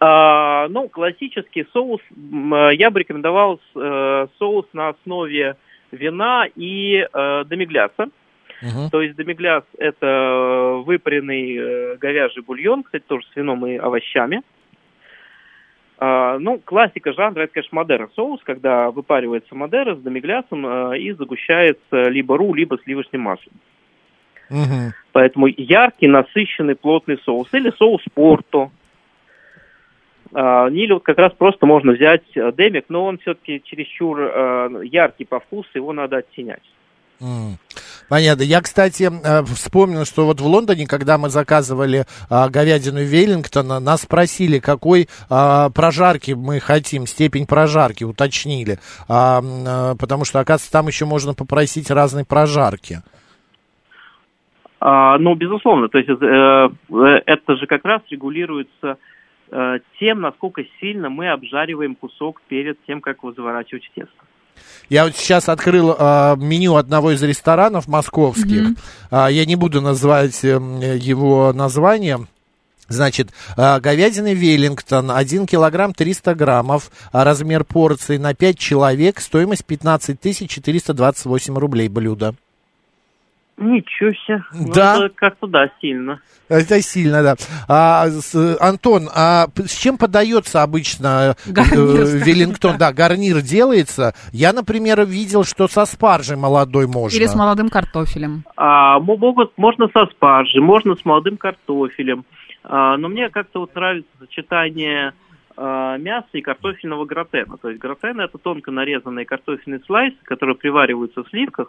А, 0.04 0.66
ну, 0.68 0.88
классический 0.88 1.64
соус, 1.72 2.00
э, 2.10 2.74
я 2.74 2.90
бы 2.90 2.98
рекомендовал 2.98 3.60
э, 3.76 4.26
соус 4.38 4.66
на 4.72 4.88
основе 4.88 5.56
вина 5.92 6.46
и 6.56 6.96
э, 6.96 7.44
демигляса. 7.48 8.08
Мгм. 8.62 8.90
То 8.90 9.00
есть 9.00 9.16
демигляс– 9.16 9.62
это 9.78 10.06
э, 10.06 10.82
выпаренный 10.84 11.96
говяжий 11.98 12.42
бульон, 12.42 12.82
кстати, 12.82 13.04
тоже 13.06 13.24
с 13.32 13.36
вином 13.36 13.64
и 13.66 13.76
овощами. 13.76 14.42
А, 16.32 16.38
ну, 16.38 16.60
классика 16.64 17.12
жанра– 17.12 17.42
это, 17.42 17.54
конечно, 17.54 17.76
Мадера 17.76 18.08
соус, 18.14 18.40
когда 18.44 18.90
выпаривается 18.90 19.54
Мадера 19.54 19.94
с 19.94 20.02
демиглясом 20.02 20.66
э, 20.66 20.98
и 20.98 21.12
загущается 21.12 22.08
либо 22.08 22.36
ру, 22.36 22.54
либо 22.54 22.78
сливочным 22.82 23.22
маслом. 23.22 23.54
Мгм. 24.48 24.92
Поэтому 25.12 25.46
яркий, 25.46 26.08
насыщенный, 26.08 26.74
плотный 26.74 27.18
соус. 27.24 27.48
Или 27.52 27.70
соус 27.70 28.02
порто. 28.14 28.70
А, 30.34 30.68
Или 30.68 30.92
вот 30.92 31.02
как 31.02 31.18
раз 31.18 31.32
просто 31.34 31.66
можно 31.66 31.92
взять 31.92 32.24
э, 32.34 32.52
демик, 32.56 32.86
но 32.88 33.04
он 33.04 33.18
все-таки 33.18 33.62
чересчур 33.64 34.20
э, 34.20 34.80
яркий 34.84 35.24
по 35.24 35.40
вкусу, 35.40 35.68
его 35.74 35.92
надо 35.92 36.18
оттенять. 36.18 36.62
М. 37.20 37.58
Понятно. 38.08 38.42
Я, 38.42 38.60
кстати, 38.60 39.04
э, 39.04 39.42
вспомнил, 39.44 40.04
что 40.04 40.26
вот 40.26 40.40
в 40.40 40.46
Лондоне, 40.46 40.86
когда 40.86 41.18
мы 41.18 41.30
заказывали 41.30 42.04
а, 42.28 42.48
говядину 42.48 43.02
Веллингтона, 43.02 43.80
нас 43.80 44.02
спросили, 44.02 44.58
какой 44.58 45.08
а, 45.30 45.70
прожарки 45.70 46.32
мы 46.32 46.60
хотим, 46.60 47.06
степень 47.06 47.46
прожарки, 47.46 48.04
уточнили. 48.04 48.78
А, 49.08 49.40
а, 49.42 49.94
потому 49.96 50.24
что, 50.24 50.40
оказывается, 50.40 50.72
там 50.72 50.88
еще 50.88 51.06
можно 51.06 51.34
попросить 51.34 51.90
разной 51.90 52.24
прожарки. 52.24 53.02
Ну, 54.84 55.36
безусловно, 55.36 55.88
то 55.88 55.98
есть 55.98 56.10
э, 56.10 56.14
э, 56.90 57.22
это 57.26 57.56
же 57.56 57.66
как 57.68 57.84
раз 57.84 58.02
регулируется 58.10 58.98
э, 59.52 59.78
тем, 60.00 60.20
насколько 60.22 60.64
сильно 60.80 61.08
мы 61.08 61.28
обжариваем 61.28 61.94
кусок 61.94 62.42
перед 62.48 62.84
тем, 62.84 63.00
как 63.00 63.18
его 63.18 63.32
заворачивать 63.32 63.84
в 63.84 63.94
тесто. 63.94 64.24
Я 64.88 65.04
вот 65.04 65.16
сейчас 65.16 65.48
открыл 65.48 65.96
а, 65.98 66.36
меню 66.36 66.76
одного 66.76 67.12
из 67.12 67.22
ресторанов 67.22 67.88
московских. 67.88 68.76
А, 69.10 69.28
я 69.28 69.46
не 69.46 69.56
буду 69.56 69.80
называть 69.80 70.44
эм, 70.44 70.80
его 70.80 71.52
название. 71.54 72.26
Значит, 72.88 73.30
а, 73.56 73.80
говядина 73.80 74.34
Веллингтон, 74.34 75.10
1 75.10 75.46
килограмм 75.46 75.94
300 75.94 76.34
граммов, 76.34 76.90
размер 77.12 77.64
порции 77.64 78.18
на 78.18 78.34
5 78.34 78.58
человек, 78.58 79.20
стоимость 79.20 79.64
15 79.64 80.20
428 80.20 81.56
рублей 81.56 81.88
блюдо. 81.88 82.34
Ничего 83.58 84.10
себе. 84.10 84.42
Ну, 84.54 84.72
Да. 84.72 84.96
это 85.06 85.14
как-то 85.14 85.46
да, 85.46 85.70
сильно. 85.80 86.20
Это 86.48 86.80
сильно, 86.82 87.22
да. 87.22 87.36
А, 87.68 88.08
с- 88.08 88.56
Антон, 88.60 89.08
а 89.14 89.46
с 89.54 89.74
чем 89.78 89.98
подается 89.98 90.62
обычно 90.62 91.36
э, 91.46 91.50
Гарнир, 91.52 92.00
э, 92.02 92.18
Веллингтон? 92.24 92.72
так. 92.72 92.80
Да, 92.80 92.92
гарнир 92.92 93.40
делается. 93.42 94.14
Я, 94.32 94.52
например, 94.52 95.04
видел, 95.04 95.44
что 95.44 95.68
со 95.68 95.84
спаржей 95.84 96.36
молодой 96.36 96.86
можно. 96.86 97.16
Или 97.16 97.26
с 97.26 97.34
молодым 97.34 97.68
картофелем. 97.68 98.44
А, 98.56 98.98
мо- 98.98 99.16
могут, 99.16 99.52
можно 99.56 99.88
со 99.92 100.06
спаржей, 100.06 100.60
можно 100.60 100.96
с 100.96 101.04
молодым 101.04 101.36
картофелем. 101.36 102.24
А, 102.64 102.96
но 102.96 103.08
мне 103.08 103.28
как-то 103.28 103.60
вот 103.60 103.74
нравится 103.74 104.10
сочетание 104.18 105.12
а, 105.56 105.96
мяса 105.98 106.28
и 106.32 106.40
картофельного 106.40 107.04
гратена. 107.04 107.58
То 107.58 107.68
есть 107.68 107.80
гратен 107.80 108.18
это 108.20 108.38
тонко 108.38 108.70
нарезанные 108.70 109.26
картофельные 109.26 109.80
слайсы, 109.86 110.16
которые 110.24 110.56
привариваются 110.56 111.22
в 111.22 111.28
сливках, 111.28 111.68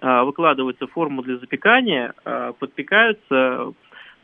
а, 0.00 0.24
выкладываются 0.24 0.86
в 0.86 0.92
форму 0.92 1.22
для 1.22 1.36
запекания, 1.36 2.14
а, 2.24 2.52
подпекаются, 2.52 3.72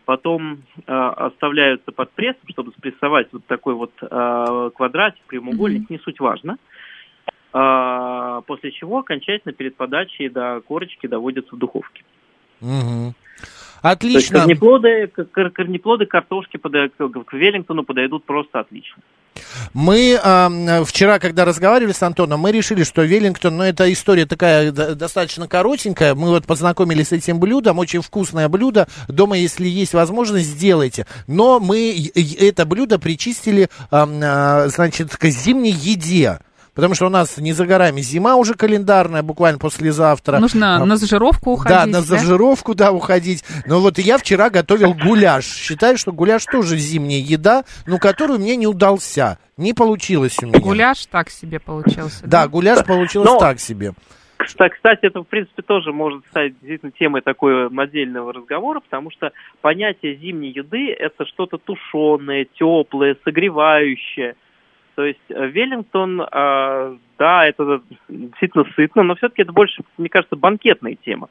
потом 0.04 0.62
а, 0.86 1.10
оставляются 1.26 1.92
под 1.92 2.10
прессом, 2.12 2.48
чтобы 2.50 2.72
спрессовать 2.72 3.28
вот 3.32 3.44
такой 3.46 3.74
вот 3.74 3.92
квадратик, 4.74 5.22
прямоугольник, 5.26 5.90
не 5.90 5.98
суть 5.98 6.20
важно. 6.20 6.56
После 7.52 8.70
чего 8.72 8.98
окончательно 8.98 9.54
перед 9.54 9.76
подачей 9.76 10.28
до 10.28 10.60
корочки 10.60 11.06
доводятся 11.06 11.54
в 11.54 11.58
духовке. 11.58 12.04
Мгм. 13.92 13.98
То 13.98 14.06
есть 14.06 14.26
Отлично. 14.28 14.40
корнеплоды, 14.40 15.10
корнеплоды 15.54 16.06
картошки 16.06 16.56
пода- 16.56 16.88
к 16.88 17.32
Веллингтону 17.32 17.84
подойдут 17.84 18.24
просто 18.24 18.60
отлично. 18.60 19.02
Мы 19.74 20.12
м, 20.22 20.84
вчера, 20.86 21.18
когда 21.18 21.44
разговаривали 21.44 21.92
с 21.92 22.02
Антоном, 22.02 22.40
мы 22.40 22.52
решили, 22.52 22.84
что 22.84 23.02
Веллингтон, 23.02 23.58
ну, 23.58 23.64
это 23.64 23.92
история 23.92 24.24
такая 24.24 24.72
достаточно 24.72 25.46
коротенькая. 25.46 26.14
Мы 26.14 26.28
вот 26.28 26.46
познакомились 26.46 27.08
с 27.08 27.12
этим 27.12 27.38
блюдом, 27.38 27.78
очень 27.78 28.00
вкусное 28.00 28.48
блюдо. 28.48 28.88
Дома, 29.08 29.36
если 29.36 29.66
есть 29.68 29.92
возможность, 29.94 30.46
сделайте. 30.46 31.06
Но 31.26 31.60
мы 31.60 32.10
это 32.40 32.64
блюдо 32.64 32.98
причистили, 32.98 33.68
а, 33.90 34.68
значит, 34.68 35.14
к 35.16 35.26
зимней 35.26 35.72
еде. 35.72 36.38
Потому 36.76 36.94
что 36.94 37.06
у 37.06 37.08
нас 37.08 37.38
не 37.38 37.52
за 37.54 37.66
горами 37.66 38.02
зима 38.02 38.36
уже 38.36 38.52
календарная, 38.54 39.22
буквально 39.22 39.58
послезавтра. 39.58 40.38
Нужно 40.38 40.76
А, 40.76 40.84
на 40.84 40.96
зажировку 40.98 41.52
уходить. 41.52 41.76
да, 41.76 41.86
на 41.86 42.02
зажировку, 42.02 42.74
да, 42.74 42.92
уходить. 42.92 43.42
Но 43.66 43.80
вот 43.80 43.98
я 43.98 44.18
вчера 44.18 44.50
готовил 44.50 44.92
гуляш. 44.94 45.46
Считаю, 45.46 45.96
что 45.96 46.12
гуляш 46.12 46.44
тоже 46.44 46.76
зимняя 46.76 47.18
еда, 47.20 47.64
но 47.86 47.96
которую 47.98 48.38
мне 48.40 48.56
не 48.56 48.66
удался. 48.66 49.38
Не 49.56 49.72
получилось 49.72 50.36
у 50.42 50.46
меня. 50.46 50.60
Гуляш 50.60 51.06
так 51.06 51.30
себе 51.30 51.58
получился. 51.58 52.26
Да, 52.26 52.46
гуляш 52.46 52.84
получилось 52.84 53.30
Но- 53.30 53.38
так 53.38 53.58
себе. 53.58 53.94
Кста- 54.38 54.68
Кстати, 54.68 55.06
это, 55.06 55.20
в 55.20 55.24
принципе, 55.26 55.62
тоже 55.62 55.92
может 55.92 56.22
стать 56.26 56.52
действительно 56.60 56.92
темой 56.92 57.22
такой 57.22 57.68
отдельного 57.68 58.34
разговора, 58.34 58.80
потому 58.80 59.10
что 59.10 59.30
понятие 59.62 60.14
зимней 60.16 60.52
еды– 60.52 60.92
это 60.98 61.24
что-то 61.24 61.56
тушеное, 61.56 62.46
теплое, 62.54 63.16
согревающее. 63.24 64.34
То 64.96 65.04
есть 65.04 65.20
э, 65.28 65.46
Веллингтон, 65.46 66.22
а, 66.22 66.96
да, 67.18 67.46
это 67.46 67.82
действительно 68.08 68.64
сытно, 68.74 69.02
но 69.02 69.14
все-таки 69.14 69.42
это 69.42 69.52
больше, 69.52 69.82
мне 69.98 70.08
кажется, 70.08 70.36
банкетная 70.36 70.96
тема. 70.96 71.28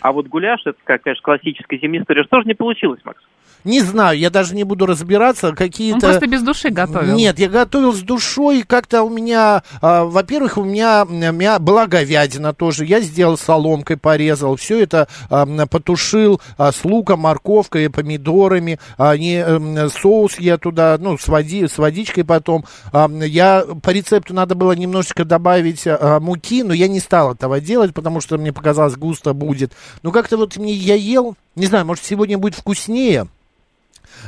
А 0.00 0.12
вот 0.12 0.28
гуляш, 0.28 0.62
это, 0.64 0.78
конечно, 0.82 1.22
классическая 1.22 1.78
зимняя 1.78 2.02
история, 2.02 2.24
что 2.24 2.40
же 2.40 2.48
не 2.48 2.54
получилось, 2.54 3.04
Макс? 3.04 3.22
Не 3.64 3.80
знаю, 3.80 4.18
я 4.18 4.30
даже 4.30 4.54
не 4.54 4.64
буду 4.64 4.86
разбираться, 4.86 5.48
Он 5.48 5.54
какие-то... 5.54 6.00
просто 6.00 6.26
без 6.26 6.42
души 6.42 6.70
готовил. 6.70 7.14
Нет, 7.14 7.38
я 7.38 7.48
готовил 7.48 7.92
с 7.92 8.00
душой, 8.00 8.62
как-то 8.62 9.02
у 9.02 9.10
меня, 9.10 9.62
а, 9.80 10.04
во-первых, 10.04 10.56
у 10.56 10.64
меня, 10.64 11.04
у 11.04 11.12
меня 11.12 11.58
была 11.58 11.86
говядина 11.86 12.52
тоже, 12.54 12.84
я 12.84 13.00
сделал 13.00 13.36
соломкой, 13.36 13.96
порезал, 13.96 14.56
все 14.56 14.80
это 14.80 15.08
а, 15.30 15.46
потушил 15.66 16.40
а, 16.58 16.72
с 16.72 16.84
луком, 16.84 17.20
морковкой, 17.20 17.90
помидорами, 17.90 18.78
а, 18.98 19.16
не, 19.16 19.36
м, 19.38 19.90
соус 19.90 20.38
я 20.38 20.58
туда, 20.58 20.96
ну, 21.00 21.18
с, 21.18 21.28
води, 21.28 21.66
с 21.66 21.78
водичкой 21.78 22.24
потом. 22.24 22.64
А, 22.92 23.08
я, 23.08 23.64
по 23.82 23.90
рецепту 23.90 24.34
надо 24.34 24.54
было 24.54 24.72
немножечко 24.72 25.24
добавить 25.24 25.82
а, 25.86 26.20
муки, 26.20 26.62
но 26.62 26.72
я 26.72 26.88
не 26.88 27.00
стал 27.00 27.32
этого 27.34 27.60
делать, 27.60 27.94
потому 27.94 28.20
что 28.20 28.38
мне 28.38 28.52
показалось, 28.52 28.96
густо 28.96 29.32
будет. 29.32 29.72
Ну, 30.02 30.12
как-то 30.12 30.36
вот 30.36 30.56
мне 30.56 30.72
я 30.72 30.94
ел, 30.94 31.36
не 31.56 31.66
знаю, 31.66 31.84
может, 31.86 32.04
сегодня 32.04 32.38
будет 32.38 32.54
вкуснее. 32.54 33.26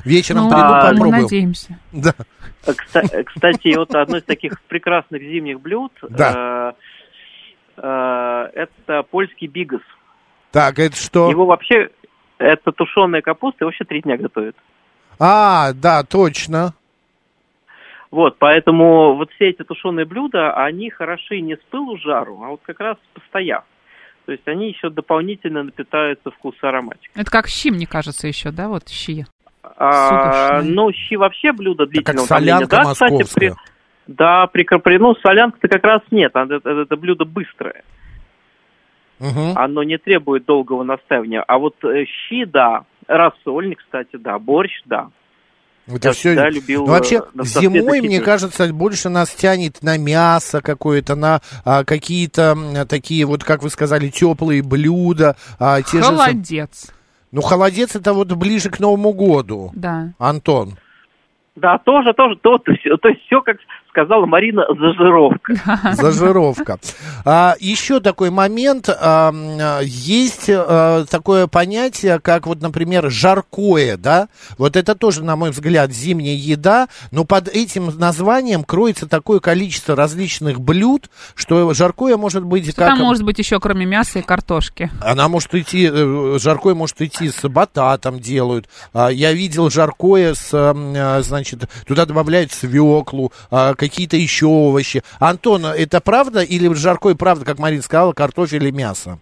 Вечером 0.05 0.45
Ну, 0.45 0.49
приду, 0.51 0.63
а, 0.65 0.75
мы 0.93 0.97
попробую. 0.99 1.23
надеемся. 1.23 1.79
Да. 1.93 2.15
Э, 2.67 2.73
кста- 2.73 3.09
э, 3.13 3.25
Кстати, 3.25 3.77
вот 3.77 3.95
одно 3.95 4.17
из 4.19 4.25
таких 4.25 4.61
прекрасных 4.63 5.23
зимних 5.23 5.61
блюд 5.61 5.93
Да. 6.09 6.75
э, 7.77 7.83
э, 7.83 8.51
это 8.55 9.03
польский 9.05 9.47
бигас. 9.47 9.81
Так, 10.51 10.79
это 10.79 10.97
что? 10.97 11.31
Его 11.31 11.47
вообще, 11.47 11.91
это 12.39 12.73
тушеная 12.73 13.21
капуста, 13.23 13.59
его 13.61 13.69
вообще 13.69 13.85
три 13.85 14.01
дня 14.03 14.17
готовят. 14.17 14.57
А, 15.19 15.73
да, 15.75 16.03
точно. 16.05 16.75
Вот, 18.11 18.39
поэтому 18.39 19.17
вот 19.17 19.31
все 19.33 19.51
эти 19.51 19.63
тушеные 19.65 20.07
блюда, 20.07 20.55
они 20.55 20.89
хороши 20.89 21.41
не 21.41 21.57
с 21.57 21.61
пылу 21.71 21.99
жару, 21.99 22.43
а 22.43 22.49
вот 22.49 22.61
как 22.65 22.81
раз 22.81 22.97
постояв. 23.13 23.65
То 24.29 24.33
есть 24.33 24.47
они 24.47 24.69
еще 24.69 24.91
дополнительно 24.91 25.63
напитаются 25.63 26.31
вкус 26.31 26.55
ароматик. 26.61 27.11
Это 27.15 27.31
как 27.31 27.47
щи, 27.47 27.71
мне 27.71 27.87
кажется, 27.87 28.29
еще, 28.29 28.51
да, 28.51 28.69
вот 28.69 28.87
щи. 28.87 29.25
А, 29.63 30.61
ну, 30.61 30.93
щи 30.93 31.15
вообще 31.15 31.51
блюдо 31.53 31.87
длительного 31.87 32.27
как 32.27 32.37
солянка. 32.37 32.67
Да, 32.67 32.93
кстати, 32.93 33.13
московская. 33.13 33.55
при, 34.07 34.15
да, 34.15 34.47
при, 34.49 34.65
при, 34.65 34.99
ну, 34.99 35.15
солянка-то 35.15 35.67
как 35.69 35.83
раз 35.83 36.03
нет, 36.11 36.33
а 36.35 36.45
это, 36.45 36.69
это 36.69 36.97
блюдо 36.99 37.25
быстрое. 37.25 37.85
Мгм. 39.19 39.57
Оно 39.57 39.83
не 39.83 39.97
требует 39.97 40.45
долгого 40.45 40.83
настаивания. 40.83 41.41
А 41.41 41.57
вот 41.57 41.83
э, 41.85 42.05
щи, 42.05 42.45
да, 42.45 42.85
рассольник, 43.07 43.79
кстати, 43.79 44.17
да, 44.17 44.39
борщ, 44.39 44.83
да. 44.85 45.09
Это 45.89 46.09
Я 46.09 46.13
все... 46.13 46.31
всегда 46.31 46.51
любил, 46.51 46.87
Ну, 46.87 46.93
вообще, 46.93 47.17
э, 47.17 47.45
зимой, 47.45 48.01
мне 48.01 48.21
кажется, 48.21 48.73
больше 48.73 49.09
нас 49.09 49.31
тянет 49.31 49.83
на 49.83 49.97
мясо 49.97 50.61
какое-то, 50.61 51.17
на 51.17 51.41
а, 51.65 51.85
какие-то 51.85 52.87
такие, 52.89 53.25
вот 53.25 53.43
как 53.43 53.63
вы 53.63 53.71
сказали, 53.71 54.09
теплые 54.09 54.63
блюда. 54.63 55.37
а, 55.59 55.81
те 55.83 55.99
же 55.99 56.05
Холодец. 56.05 56.93
Ну, 57.33 57.41
холодец 57.43 57.95
это 57.97 58.13
вот 58.13 58.33
ближе 58.33 58.71
к 58.71 58.81
Новому 58.81 59.13
году, 59.13 59.71
Да. 59.75 60.13
Антон. 60.19 60.77
Да, 61.57 61.79
тоже, 61.79 62.13
тоже, 62.15 62.37
то, 62.37 62.59
то, 62.59 62.73
то 62.99 63.09
есть 63.09 63.23
все, 63.27 63.41
как 63.43 63.57
сказала 63.89 64.27
Марина, 64.27 64.65
зажировка. 64.69 65.55
Зажировка. 65.93 66.79
А, 67.25 67.55
еще 67.61 68.01
такой 68.01 68.31
момент. 68.31 68.89
а, 68.89 69.33
есть 69.83 70.49
а, 70.49 71.05
такое 71.11 71.47
понятие, 71.47 72.21
как 72.21 72.47
вот, 72.47 72.61
например, 72.61 73.11
жаркое, 73.11 73.97
да? 73.97 74.29
Вот 74.57 74.77
это 74.77 74.95
тоже, 74.95 75.25
на 75.25 75.37
мой 75.37 75.51
взгляд, 75.51 75.93
зимняя 75.93 76.37
еда, 76.37 76.89
но 77.11 77.25
под 77.25 77.49
этим 77.49 77.87
названием 77.99 78.65
кроется 78.65 79.09
такое 79.09 79.41
количество 79.41 79.97
различных 79.97 80.61
блюд, 80.61 81.11
что 81.35 81.73
жаркое 81.75 82.17
может 82.17 82.45
быть 82.45 82.71
Что 82.71 82.77
как... 82.77 82.89
там 82.91 82.99
может 83.01 83.23
быть 83.23 83.39
еще, 83.39 83.61
кроме 83.61 83.87
мяса 83.87 84.19
и 84.19 84.23
картошки? 84.23 84.91
Она 85.01 85.29
может 85.29 85.55
идти, 85.55 85.89
э, 85.93 86.39
жаркое 86.39 86.75
может 86.75 87.01
идти 87.01 87.31
с 87.31 87.49
бататом 87.49 88.21
делают. 88.21 88.69
А, 88.93 89.09
Я 89.09 89.33
видел 89.33 89.71
жаркое 89.71 90.35
с, 90.35 90.51
а, 90.53 91.21
значит, 91.23 91.69
туда 91.87 92.05
добавляют 92.07 92.53
свеклу, 92.53 93.33
а, 93.51 93.75
какие-то 93.79 94.17
еще 94.17 94.47
овощи. 94.47 95.03
Антон, 95.21 95.65
это 95.65 96.01
правда 96.01 96.43
или 96.43 96.73
жаркое 96.75 97.15
правда, 97.15 97.45
как 97.47 97.59
Марина 97.59 97.83
сказала, 97.83 98.13
картофель 98.13 98.67
и 98.67 98.73
мясо? 98.73 99.19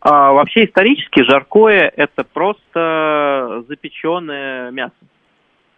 А 0.00 0.32
вообще 0.32 0.66
исторически 0.66 1.22
жаркое 1.22 1.90
это 1.96 2.24
просто 2.24 3.64
запеченное 3.68 4.70
мясо. 4.70 4.92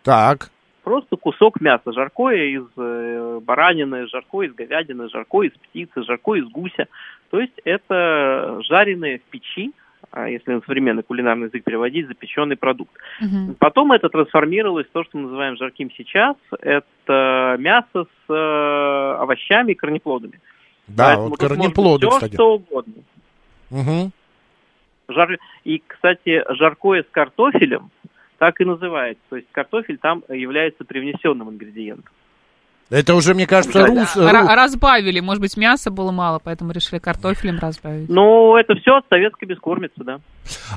Так. 0.02 0.50
Просто 0.82 1.16
кусок 1.16 1.60
мяса. 1.60 1.92
Жаркое 1.92 2.46
из 2.46 2.64
э, 2.76 3.40
баранины, 3.42 4.08
жаркое 4.08 4.48
из 4.48 4.54
говядины, 4.54 5.08
жаркое 5.08 5.48
из 5.48 5.52
птицы, 5.52 6.02
жаркое 6.02 6.40
из 6.40 6.48
гуся. 6.48 6.88
То 7.30 7.40
есть 7.40 7.54
это 7.64 8.60
жареные 8.68 9.18
в 9.18 9.22
печи, 9.30 9.72
если 10.24 10.52
на 10.52 10.60
современный 10.60 11.02
кулинарный 11.02 11.46
язык 11.46 11.64
переводить, 11.64 12.08
запеченный 12.08 12.56
продукт. 12.56 12.92
Мгм. 13.20 13.56
Потом 13.58 13.92
это 13.92 14.08
трансформировалось 14.08 14.86
в 14.86 14.90
то, 14.90 15.04
что 15.04 15.18
мы 15.18 15.24
называем 15.24 15.56
жарким 15.56 15.90
сейчас. 15.92 16.36
Это 16.60 17.56
мясо 17.58 18.06
с 18.06 18.32
э, 18.32 19.16
овощами 19.20 19.72
и 19.72 19.74
корнеплодами. 19.74 20.40
Да, 20.88 21.06
Поэтому 21.06 21.28
вот 21.28 21.38
корнеплоды, 21.40 22.06
всё, 22.06 22.16
кстати. 22.16 22.34
что 22.34 22.54
угодно. 22.54 22.94
Мгм. 23.70 24.12
Жар... 25.08 25.38
И, 25.64 25.82
кстати, 25.86 26.44
жаркое 26.54 27.02
с 27.02 27.06
картофелем 27.10 27.90
так 28.38 28.60
и 28.60 28.64
называется. 28.64 29.22
То 29.30 29.36
есть 29.36 29.48
картофель 29.52 29.98
там 29.98 30.22
является 30.28 30.84
привнесенным 30.84 31.50
ингредиентом. 31.50 32.12
Это 32.90 33.14
уже, 33.14 33.34
мне 33.34 33.46
кажется, 33.46 33.84
рус... 33.84 34.16
Ра- 34.16 34.42
ру- 34.42 34.54
разбавили, 34.54 35.20
может 35.20 35.40
быть, 35.40 35.56
мяса 35.56 35.90
было 35.90 36.12
мало, 36.12 36.40
поэтому 36.42 36.70
решили 36.70 36.98
картофелем 37.00 37.58
разбавить. 37.58 38.08
Ну, 38.08 38.56
это 38.56 38.74
все 38.76 38.98
от 38.98 39.04
советской 39.10 39.46
бескормицы, 39.46 39.94
да. 40.04 40.20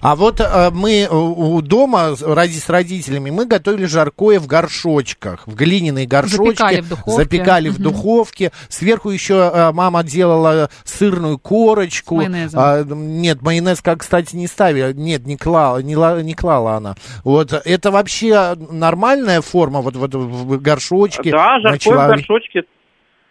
А 0.01 0.15
вот 0.15 0.39
э, 0.39 0.69
мы 0.71 1.01
э, 1.01 1.07
у 1.09 1.61
дома 1.61 2.15
с 2.15 2.69
родителями 2.69 3.29
мы 3.29 3.45
готовили 3.45 3.85
жаркое 3.85 4.39
в 4.39 4.47
горшочках, 4.47 5.47
в 5.47 5.55
глиняные 5.55 6.07
горшочки. 6.07 6.57
Запекали 6.57 6.81
в 6.81 6.89
духовке. 6.89 7.23
Запекали 7.23 7.69
в 7.69 7.79
духовке. 7.79 8.51
Сверху 8.69 9.09
еще 9.09 9.51
э, 9.53 9.71
мама 9.71 10.03
делала 10.03 10.69
сырную 10.83 11.37
корочку. 11.37 12.15
С 12.15 12.17
майонезом. 12.17 12.59
А, 12.61 12.83
нет, 12.83 13.41
майонез, 13.41 13.81
как, 13.81 13.99
кстати, 13.99 14.35
не 14.35 14.47
ставила. 14.47 14.93
Нет, 14.93 15.25
не 15.25 15.37
клала, 15.37 15.79
не, 15.79 15.95
ла- 15.95 16.21
не 16.21 16.33
клала 16.33 16.75
она. 16.75 16.95
Вот 17.23 17.53
это 17.53 17.91
вообще 17.91 18.55
нормальная 18.71 19.41
форма 19.41 19.81
вот, 19.81 19.95
вот 19.95 20.13
в 20.13 20.61
горшочке. 20.61 21.31
Да, 21.31 21.59
жаркое 21.59 21.93
в 21.93 22.07
горшочке. 22.09 22.63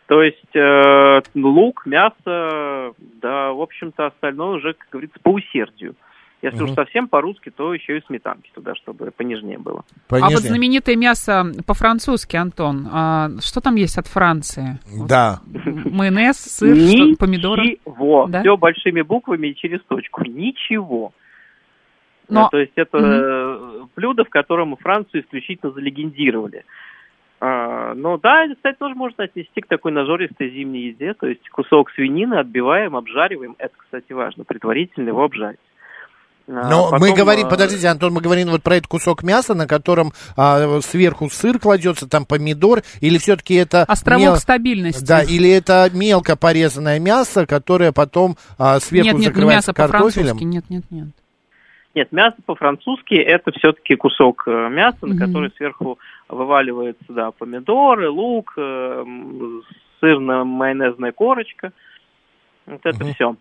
То 0.07 0.23
есть 0.23 0.57
э, 0.57 1.21
лук, 1.35 1.83
мясо, 1.85 2.95
да, 3.21 3.53
в 3.53 3.61
общем-то, 3.61 4.07
остальное 4.07 4.57
уже, 4.57 4.73
как 4.73 4.89
говорится, 4.91 5.19
по 5.23 5.29
усердию. 5.29 5.95
Если 6.41 6.63
уж 6.63 6.69
Мгм. 6.71 6.75
совсем 6.77 7.09
по-русски, 7.09 7.51
то 7.51 7.75
еще 7.75 7.99
и 7.99 8.03
сметанки 8.07 8.49
туда, 8.55 8.77
чтобы 8.77 9.11
понежнее 9.11 9.59
было. 9.59 9.85
А 10.09 10.31
вот 10.31 10.39
знаменитое 10.39 10.95
мясо 10.95 11.45
по-французски, 11.67 12.37
Антон, 12.37 12.87
а 12.93 13.31
что 13.41 13.61
там 13.61 13.75
есть 13.75 13.99
от 13.99 14.07
Франции? 14.07 14.79
Вот 14.97 15.09
Да. 15.09 15.41
м- 15.67 15.93
Майонез, 15.97 16.37
сыр, 16.37 16.77
что, 16.77 17.17
помидоры? 17.19 17.63
Ничего. 17.85 18.27
Да? 18.29 18.41
Все 18.43 18.57
большими 18.57 19.03
буквами 19.03 19.49
и 19.49 19.57
через 19.57 19.81
точку. 19.89 20.23
Ничего. 20.25 21.13
Но- 22.29 22.47
Э, 22.47 22.49
То 22.53 22.59
есть 22.59 22.73
это 22.77 22.99
э, 22.99 23.81
блюдо, 23.97 24.25
в 24.25 24.29
котором 24.29 24.77
Францию 24.77 25.23
исключительно 25.25 25.73
залегендировали. 25.73 26.65
А, 27.41 27.95
но 27.95 28.17
да, 28.19 28.45
это, 28.45 28.55
кстати, 28.57 28.77
тоже 28.79 28.95
можно 28.95 29.25
отнести 29.25 29.61
к 29.61 29.67
такой 29.67 29.91
нажористой 29.93 30.51
зимней 30.51 30.89
еде. 30.89 31.15
То 31.15 31.27
есть 31.27 31.49
кусок 31.51 31.91
свинины 31.93 32.35
отбиваем, 32.35 32.95
обжариваем. 32.97 33.55
Это, 33.59 33.75
кстати, 33.77 34.13
важно. 34.13 34.45
Предварительно 34.45 35.09
его 35.09 35.25
обжарить. 35.25 35.59
А, 36.51 36.69
Но 36.71 36.87
мы 36.93 36.99
потом, 37.01 37.15
говорим, 37.15 37.47
а, 37.47 37.51
подождите, 37.51 37.89
Антон, 37.89 38.15
мы 38.15 38.23
говорим 38.23 38.49
вот 38.49 38.63
про 38.63 38.77
этот 38.77 38.87
кусок 38.87 39.23
мяса, 39.23 39.55
на 39.55 39.67
котором 39.67 40.13
а, 40.37 40.81
сверху 40.81 41.29
сыр 41.29 41.59
кладется, 41.59 42.09
там 42.09 42.25
помидор, 42.25 42.81
или 43.03 43.19
все-таки 43.19 43.55
это 43.55 43.83
Островок 43.85 44.23
мел- 44.23 44.37
стабильности. 44.37 45.05
Да, 45.05 45.23
или 45.23 45.51
это 45.51 45.91
мелко 45.93 46.37
порезанное 46.37 46.99
мясо, 47.01 47.45
которое 47.47 47.93
потом 47.93 48.37
а, 48.59 48.81
сверху 48.81 49.09
нет, 49.09 49.15
нет, 49.15 49.21
не 49.21 49.27
закрывается 49.27 49.73
мясо 49.73 49.75
картофелем. 49.75 50.37
нет, 50.49 50.65
нет, 50.71 50.85
нет. 50.91 51.09
Нет, 51.95 52.13
мясо 52.13 52.37
по-французски 52.47 53.15
это 53.15 53.51
все-таки 53.53 53.97
кусок 53.97 54.45
э, 54.47 54.69
мяса, 54.71 54.99
Мгм. 55.03 55.17
на 55.17 55.27
который 55.27 55.51
сверху 55.57 55.99
вываливается, 56.29 57.05
да, 57.09 57.31
помидоры, 57.33 58.09
лук, 58.09 58.55
э, 58.57 59.05
сырно-майонезная 60.01 61.13
корочка. 61.13 61.73
Вот 62.67 62.81
это 62.85 63.05
Мгм. 63.05 63.15
все. 63.15 63.37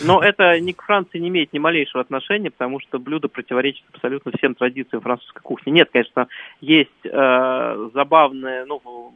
Но 0.00 0.22
это 0.22 0.60
ни 0.60 0.72
к 0.72 0.82
Франции 0.82 1.18
не 1.18 1.28
имеет 1.28 1.52
ни 1.52 1.58
малейшего 1.58 2.00
отношения, 2.00 2.50
потому 2.50 2.80
что 2.80 2.98
блюдо 2.98 3.28
противоречит 3.28 3.84
абсолютно 3.92 4.32
всем 4.36 4.54
традициям 4.54 5.02
французской 5.02 5.40
кухни. 5.40 5.70
Нет, 5.70 5.88
конечно, 5.92 6.28
есть 6.60 6.90
э, 7.04 7.90
забавное 7.94 8.64
ну, 8.64 9.12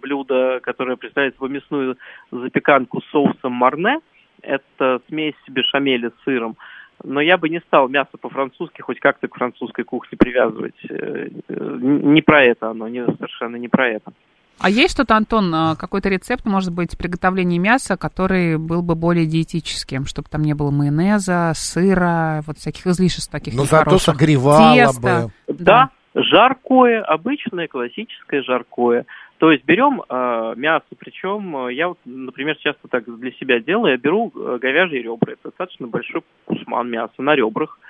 блюдо, 0.00 0.60
которое 0.62 0.96
представляет 0.96 1.34
собой 1.34 1.50
мясную 1.50 1.96
запеканку 2.30 3.00
с 3.00 3.10
соусом 3.10 3.52
марне. 3.52 4.00
Это 4.42 5.00
смесь 5.08 5.34
бешамеля 5.48 6.10
с 6.10 6.24
сыром. 6.24 6.56
Но 7.04 7.20
я 7.20 7.36
бы 7.36 7.48
не 7.48 7.60
стал 7.60 7.88
мясо 7.88 8.16
по-французски 8.18 8.80
хоть 8.80 9.00
как-то 9.00 9.28
к 9.28 9.36
французской 9.36 9.84
кухне 9.84 10.16
привязывать. 10.18 10.76
Э, 10.88 11.28
э, 11.48 11.78
Не 11.80 12.22
про 12.22 12.42
это 12.42 12.70
оно, 12.70 12.88
не, 12.88 13.04
совершенно 13.04 13.56
не 13.56 13.68
про 13.68 13.88
это. 13.88 14.12
А 14.58 14.70
есть 14.70 14.94
что-то, 14.94 15.16
Антон, 15.16 15.54
а, 15.54 15.76
какой-то 15.76 16.08
рецепт, 16.08 16.46
может 16.46 16.72
быть, 16.72 16.96
приготовления 16.96 17.58
мяса, 17.58 17.96
который 17.96 18.56
был 18.56 18.82
бы 18.82 18.94
более 18.94 19.26
диетическим, 19.26 20.06
чтобы 20.06 20.28
там 20.30 20.42
не 20.42 20.54
было 20.54 20.70
майонеза, 20.70 21.52
сыра, 21.54 22.42
вот 22.46 22.56
всяких 22.58 22.86
излишеств 22.86 23.30
таких 23.30 23.54
Ну, 23.54 23.64
зато 23.64 23.98
согревало 23.98 24.74
Теста. 24.74 25.30
бы. 25.46 25.54
Да, 25.54 25.90
жаркое, 26.14 27.02
обычное 27.02 27.68
классическое 27.68 28.42
жаркое. 28.42 29.04
То 29.38 29.52
есть 29.52 29.64
берем 29.66 30.02
э, 30.08 30.54
мясо, 30.56 30.86
причем 30.98 31.66
э, 31.66 31.74
я, 31.74 31.88
вот, 31.88 31.98
например, 32.06 32.56
часто 32.56 32.88
так 32.88 33.04
для 33.18 33.32
себя 33.32 33.60
делаю, 33.60 33.92
я 33.92 33.98
беру 33.98 34.32
э, 34.34 34.58
говяжьи 34.58 35.02
ребра, 35.02 35.34
это 35.34 35.50
достаточно 35.50 35.86
большой 35.86 36.22
кусман 36.46 36.88
мяса 36.88 37.12
на 37.18 37.34
ребрах, 37.34 37.78
э, 37.78 37.85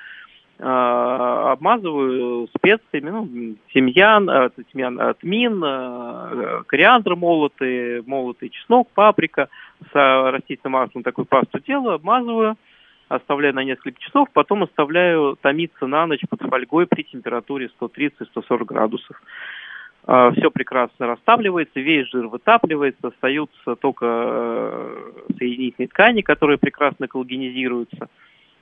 обмазываю 0.58 2.48
специями, 2.56 3.10
ну, 3.10 3.56
тимьян, 3.74 4.28
э, 4.30 4.48
тимьян, 4.72 4.98
э, 4.98 5.14
тмин, 5.20 5.60
кориандр 6.66 7.14
молотый, 7.14 8.02
молотый 8.06 8.48
чеснок, 8.48 8.88
паприка, 8.94 9.48
с 9.92 9.94
растительным 9.94 10.72
маслом 10.72 11.02
такую 11.02 11.26
пасту 11.26 11.60
делаю, 11.60 11.96
обмазываю, 11.96 12.56
оставляю 13.08 13.54
на 13.54 13.64
несколько 13.64 14.00
часов, 14.00 14.28
потом 14.32 14.62
оставляю 14.62 15.36
томиться 15.40 15.86
на 15.86 16.06
ночь 16.06 16.22
под 16.28 16.40
фольгой 16.40 16.86
при 16.86 17.02
температуре 17.02 17.70
130-140 17.78 18.64
градусов. 18.64 19.20
Все 20.06 20.50
прекрасно 20.52 21.08
растапливается, 21.08 21.80
весь 21.80 22.08
жир 22.08 22.28
вытапливается, 22.28 23.08
остаются 23.08 23.74
только 23.74 24.06
э, 24.06 25.12
соединительные 25.36 25.88
ткани, 25.88 26.20
которые 26.20 26.58
прекрасно 26.58 27.08
коллагенизируются. 27.08 28.08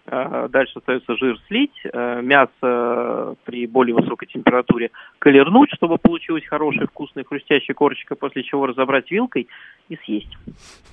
Э, 0.06 0.48
Дальше 0.50 0.78
остается 0.78 1.16
жир 1.16 1.38
слить, 1.48 1.72
э, 1.84 2.20
мясо 2.22 3.36
при 3.44 3.66
более 3.66 3.94
высокой 3.94 4.26
температуре 4.26 4.90
колернуть, 5.18 5.70
чтобы 5.72 5.96
получилась 5.96 6.44
хорошая 6.46 6.86
вкусная 6.86 7.24
хрустящая 7.24 7.74
корочка, 7.74 8.14
после 8.14 8.42
чего 8.42 8.66
разобрать 8.66 9.10
вилкой 9.10 9.48
и 9.88 9.96
съесть. 10.04 10.36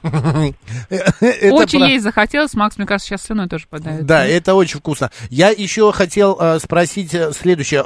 Очень 0.04 1.86
ей 1.86 2.00
захотелось, 2.00 2.54
Макс, 2.54 2.78
мне 2.78 2.88
кажется, 2.88 3.10
сейчас 3.10 3.26
слюной 3.26 3.50
тоже 3.50 3.65
подавит. 3.69 4.06
Да, 4.06 4.26
это 4.26 4.56
очень 4.56 4.80
вкусно. 4.80 5.10
Я 5.30 5.50
еще 5.50 5.91
хотел 5.91 6.38
э, 6.39 6.60
спросить 6.60 7.12
следующее. 7.12 7.82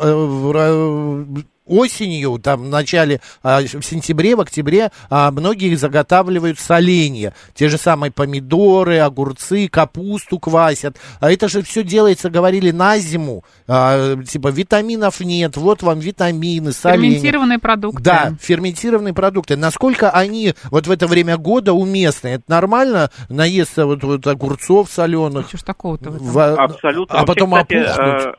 Осенью, 1.66 2.40
там 2.40 2.64
в 2.64 2.70
начале, 2.70 3.22
а, 3.42 3.62
в 3.62 3.82
сентябре, 3.82 4.36
в 4.36 4.42
октябре 4.42 4.92
а, 5.10 5.32
многие 5.32 5.74
заготавливают 5.76 6.60
соленья. 6.60 7.34
Те 7.54 7.70
же 7.70 7.78
самые 7.78 8.12
помидоры, 8.12 9.00
огурцы, 9.00 9.68
капусту 9.68 10.40
квасят. 10.40 10.98
А 11.20 11.32
это 11.32 11.48
же 11.48 11.64
все 11.64 11.84
делается, 11.84 12.30
говорили, 12.30 12.72
на 12.72 12.98
зиму. 13.00 13.44
А, 13.68 14.16
типа 14.24 14.50
витаминов 14.50 15.20
нет, 15.22 15.58
вот 15.58 15.82
вам 15.82 16.00
витамины, 16.00 16.72
соленья. 16.72 17.12
Ферментированные 17.16 17.60
продукты. 17.60 18.04
Да, 18.04 18.34
ферментированные 18.40 19.14
продукты. 19.14 19.58
Насколько 19.58 20.12
они 20.12 20.54
вот 20.66 20.88
в 20.88 20.92
это 20.92 21.08
время 21.08 21.38
года 21.38 21.74
уместны? 21.74 22.28
Это 22.30 22.44
нормально 22.48 23.10
наесться 23.30 23.86
вот, 23.86 24.04
вот 24.04 24.28
огурцов 24.28 24.92
соленых? 24.92 25.48
Что 25.48 25.58
ж 25.58 25.64
такого-то 25.64 26.12
в 26.12 26.56
Абсолютно. 26.56 27.16
А 27.16 27.26
Вообще, 27.26 27.34
потом 27.34 27.54
кстати, 27.54 27.74
опухнуть? 27.74 28.36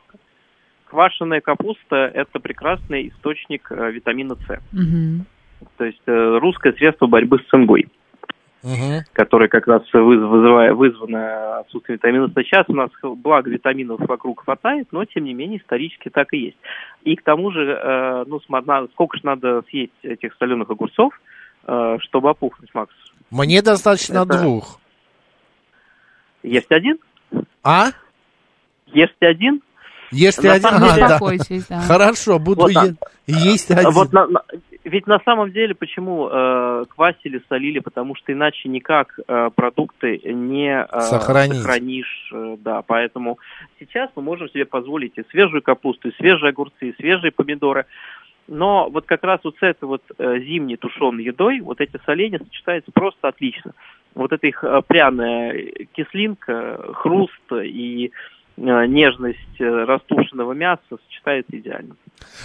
Квашеная 0.89 1.41
капуста– 1.41 1.95
это 2.13 2.39
прекрасный 2.39 3.09
источник 3.09 3.67
э, 3.71 3.91
витамина 3.91 4.35
С. 4.35 4.59
Мгм. 4.71 5.25
То 5.77 5.83
есть 5.85 6.01
э, 6.05 6.37
русское 6.39 6.71
средство 6.73 7.07
борьбы 7.07 7.39
с 7.39 7.49
цингой, 7.49 7.87
Мгм. 8.63 9.01
которое 9.11 9.49
как 9.49 9.67
раз 9.67 9.81
выз- 9.93 10.25
вызывая, 10.25 10.73
вызвано 10.73 11.59
отсутствием 11.59 11.97
витамина 11.97 12.27
С. 12.29 12.33
Сейчас 12.43 12.65
у 12.69 12.73
нас, 12.73 12.89
благо, 13.03 13.49
витаминов 13.49 13.99
вокруг 14.07 14.43
хватает, 14.45 14.87
но, 14.91 15.03
тем 15.03 15.25
не 15.25 15.33
менее, 15.33 15.59
исторически 15.59 16.09
так 16.09 16.31
и 16.33 16.37
есть. 16.37 16.57
И 17.03 17.15
к 17.17 17.23
тому 17.23 17.51
же, 17.51 17.63
э, 17.69 18.23
ну, 18.27 18.39
сколько 18.93 19.17
же 19.17 19.25
надо 19.25 19.63
съесть 19.69 19.91
этих 20.03 20.35
соленых 20.39 20.69
огурцов, 20.69 21.19
э, 21.65 21.97
чтобы 22.01 22.29
опухнуть, 22.29 22.73
Макс? 22.73 22.93
Мне 23.29 23.61
достаточно 23.61 24.19
Это- 24.23 24.41
двух. 24.41 24.79
Есть 26.43 26.71
один? 26.71 26.97
А? 27.61 27.87
Есть 28.85 29.21
один? 29.21 29.61
Ешьте 30.11 30.47
На 30.47 30.53
один. 30.53 30.69
самом 30.69 30.83
А, 30.89 30.95
деле- 30.95 31.07
да. 31.07 31.65
Да. 31.69 31.81
Хорошо, 31.81 32.39
буду 32.39 32.61
Вот 32.61 32.71
е- 32.71 32.95
есть 33.27 33.71
один. 33.71 33.91
Вот 33.91 34.13
на- 34.13 34.27
на- 34.27 34.43
ведь 34.83 35.05
на 35.05 35.19
самом 35.25 35.51
деле 35.51 35.75
почему 35.75 36.29
э, 36.31 36.85
квасили, 36.95 37.41
солили, 37.49 37.79
потому 37.79 38.15
что 38.15 38.31
иначе 38.31 38.69
никак 38.69 39.19
э, 39.27 39.49
продукты 39.53 40.19
не 40.23 40.81
э, 40.89 40.99
Сохранить. 41.01 41.57
сохранишь, 41.57 42.29
э, 42.33 42.55
да, 42.59 42.81
поэтому 42.83 43.37
сейчас 43.79 44.09
мы 44.15 44.21
можем 44.21 44.47
себе 44.49 44.65
позволить 44.65 45.17
и 45.17 45.23
свежую 45.29 45.61
капусту, 45.61 46.07
и 46.09 46.15
свежие 46.15 46.49
огурцы, 46.51 46.89
и 46.89 46.95
свежие 46.95 47.31
помидоры, 47.31 47.85
но 48.47 48.89
вот 48.89 49.05
как 49.05 49.23
раз 49.25 49.41
вот 49.43 49.55
с 49.59 49.61
этой 49.63 49.83
вот 49.85 50.03
э, 50.17 50.39
зимней 50.39 50.77
тушеной 50.77 51.25
едой 51.25 51.59
вот 51.59 51.81
эти 51.81 51.99
соленья 52.05 52.39
сочетаются 52.39 52.91
просто 52.93 53.27
отлично. 53.27 53.73
Вот 54.15 54.31
эта 54.31 54.47
их 54.47 54.63
э, 54.63 54.81
пряная 54.87 55.69
кислинка, 55.93 56.93
хруст 56.93 57.33
и 57.51 58.05
э, 58.07 58.09
нежность 58.57 59.37
э, 59.59 59.63
растушенного 59.63 60.53
мяса 60.53 60.81
сочетается 60.89 61.57
идеально. 61.57 61.95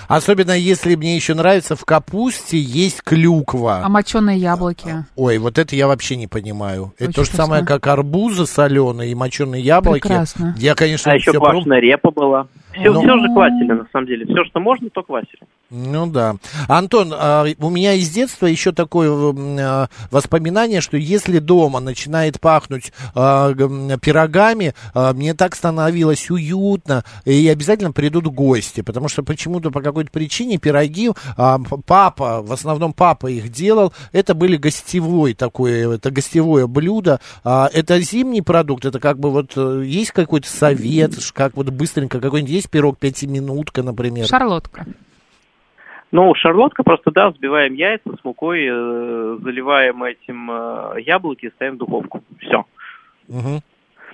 Особенно 0.07 0.53
если 0.53 0.95
мне 0.95 1.17
еще 1.17 1.35
нравится 1.35 1.77
в 1.77 1.85
капусте 1.85 2.59
есть 2.59 3.01
А 3.01 3.09
клюква. 3.11 3.85
моченые 3.89 4.39
яблоки? 4.39 5.05
Ой, 5.17 5.39
вот 5.39 5.59
это 5.59 5.75
я 5.75 5.87
вообще 5.87 6.17
не 6.17 6.27
понимаю. 6.27 6.93
это 6.99 7.05
Очень 7.05 7.13
то 7.15 7.25
же 7.25 7.31
самое, 7.31 7.65
как 7.65 7.87
арбузы 7.87 8.47
соленые 8.47 9.13
и 9.13 9.15
моченые 9.15 9.63
яблоки. 9.63 10.01
Прекрасно. 10.03 10.55
Я, 10.59 10.75
конечно, 10.75 11.13
А 11.13 11.15
еще 11.15 11.31
все 11.31 11.41
проб- 11.41 11.53
квашеная 11.53 11.81
репа 11.81 12.11
была. 12.11 12.47
Все, 12.73 12.93
Ну. 12.93 13.01
все 13.03 13.19
же 13.19 13.29
квасили, 13.35 13.73
на 13.73 13.87
самом 13.93 14.07
деле. 14.07 14.25
Все, 14.27 14.45
что 14.45 14.61
можно, 14.61 14.89
то 14.91 15.03
квасили. 15.03 15.43
Ну 15.71 16.07
да. 16.07 16.37
Антон, 16.69 17.13
а, 17.15 17.45
у 17.59 17.71
меня 17.71 17.95
из 17.95 18.11
детства 18.11 18.47
еще 18.47 18.73
такое 18.73 19.11
м, 19.11 19.57
а, 19.61 19.89
воспоминание, 20.11 20.81
что 20.81 20.97
если 20.97 21.39
дома 21.39 21.81
начинает 21.81 22.41
пахнуть 22.41 22.93
а, 23.15 23.53
г- 23.53 23.65
м, 23.65 23.99
пирогами, 24.01 24.75
а, 24.95 25.13
мне 25.15 25.35
так 25.35 25.55
становилось 25.55 26.31
уютно, 26.31 27.05
и 27.25 27.49
обязательно 27.49 27.93
придут 27.93 28.27
гости, 28.27 28.83
потому 28.83 29.09
что 29.09 29.23
почему-то 29.23 29.71
по 29.71 29.81
какой-то 29.81 30.11
причине 30.11 30.59
пироги 30.59 31.11
папа, 31.87 32.43
в 32.43 32.53
основном 32.53 32.93
папа 32.93 33.27
их 33.29 33.51
делал, 33.51 33.93
это 34.13 34.35
были 34.35 34.57
гостевой 34.57 35.35
такое, 35.35 35.95
это 35.95 36.11
гостевое 36.11 36.67
блюдо, 36.67 37.21
это 37.45 38.01
зимний 38.01 38.43
продукт, 38.43 38.85
это 38.85 39.01
как 39.01 39.19
бы 39.19 39.31
вот 39.31 39.53
э, 39.57 39.83
есть 39.87 40.11
какой-то 40.13 40.49
совет, 40.49 41.13
как 41.35 41.57
вот 41.57 41.71
быстренько 41.71 42.21
какой-нибудь 42.21 42.53
есть 42.63 42.71
пирог 42.71 42.99
пятиминутка, 42.99 43.83
например. 43.83 44.27
Шарлотка. 44.27 44.87
Ну, 46.11 46.35
шарлотка 46.35 46.83
просто, 46.83 47.11
да, 47.11 47.31
взбиваем 47.31 47.75
яйца 47.75 48.11
с 48.21 48.25
мукой, 48.25 48.67
э, 48.67 49.39
заливаем 49.43 50.03
этим 50.05 50.51
э, 50.51 51.01
яблоки 51.03 51.47
и 51.47 51.51
ставим 51.51 51.75
в 51.77 51.79
духовку. 51.79 52.23
Все. 52.39 52.65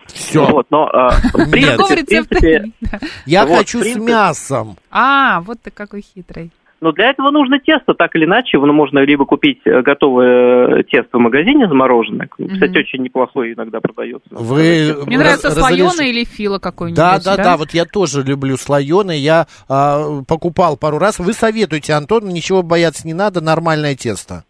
Все. 0.06 0.44
Вот, 0.46 0.66
но 0.70 0.88
э, 0.88 1.08
в 1.32 1.50
принципе, 1.50 1.84
в 1.84 1.90
рецепта 1.90 2.38
принципе. 2.38 2.72
Я 3.26 3.44
Вот, 3.44 3.58
хочу 3.58 3.78
в 3.78 3.82
с 3.82 3.84
принципе. 3.84 4.12
мясом. 4.12 4.76
А, 4.90 5.40
вот 5.40 5.58
ты 5.60 5.70
какой 5.70 6.00
хитрый. 6.02 6.50
Но 6.80 6.92
для 6.92 7.10
этого 7.10 7.30
нужно 7.30 7.58
тесто, 7.58 7.94
так 7.94 8.14
или 8.16 8.24
иначе. 8.24 8.56
Его 8.56 8.66
можно 8.72 9.00
либо 9.00 9.24
купить 9.26 9.60
э, 9.64 9.82
готовое 9.82 10.82
тесто 10.84 11.18
в 11.18 11.20
магазине 11.20 11.66
замороженное. 11.68 12.28
Кстати, 12.28 12.70
Мгм. 12.70 12.78
очень 12.78 13.02
неплохое 13.02 13.54
иногда 13.54 13.80
продается. 13.80 14.28
Вы- 14.30 14.94
Мне 15.06 15.16
Раз- 15.18 15.42
нравится 15.42 15.48
разрежь- 15.48 15.58
слоеное 15.90 16.06
или 16.12 16.24
фило 16.24 16.58
какое-нибудь. 16.58 16.96
Да, 16.96 17.18
да, 17.24 17.36
да, 17.36 17.56
вот 17.56 17.70
я 17.72 17.84
тоже 17.84 18.22
люблю 18.22 18.56
слоеное. 18.56 19.16
Я 19.16 19.46
а, 19.68 20.22
покупал 20.26 20.76
пару 20.76 20.98
раз. 20.98 21.18
Вы 21.18 21.32
советуете, 21.32 21.92
Антон, 21.94 22.28
ничего 22.28 22.62
бояться 22.62 23.06
не 23.06 23.14
надо, 23.14 23.40
нормальное 23.40 23.94
тесто. 23.96 24.44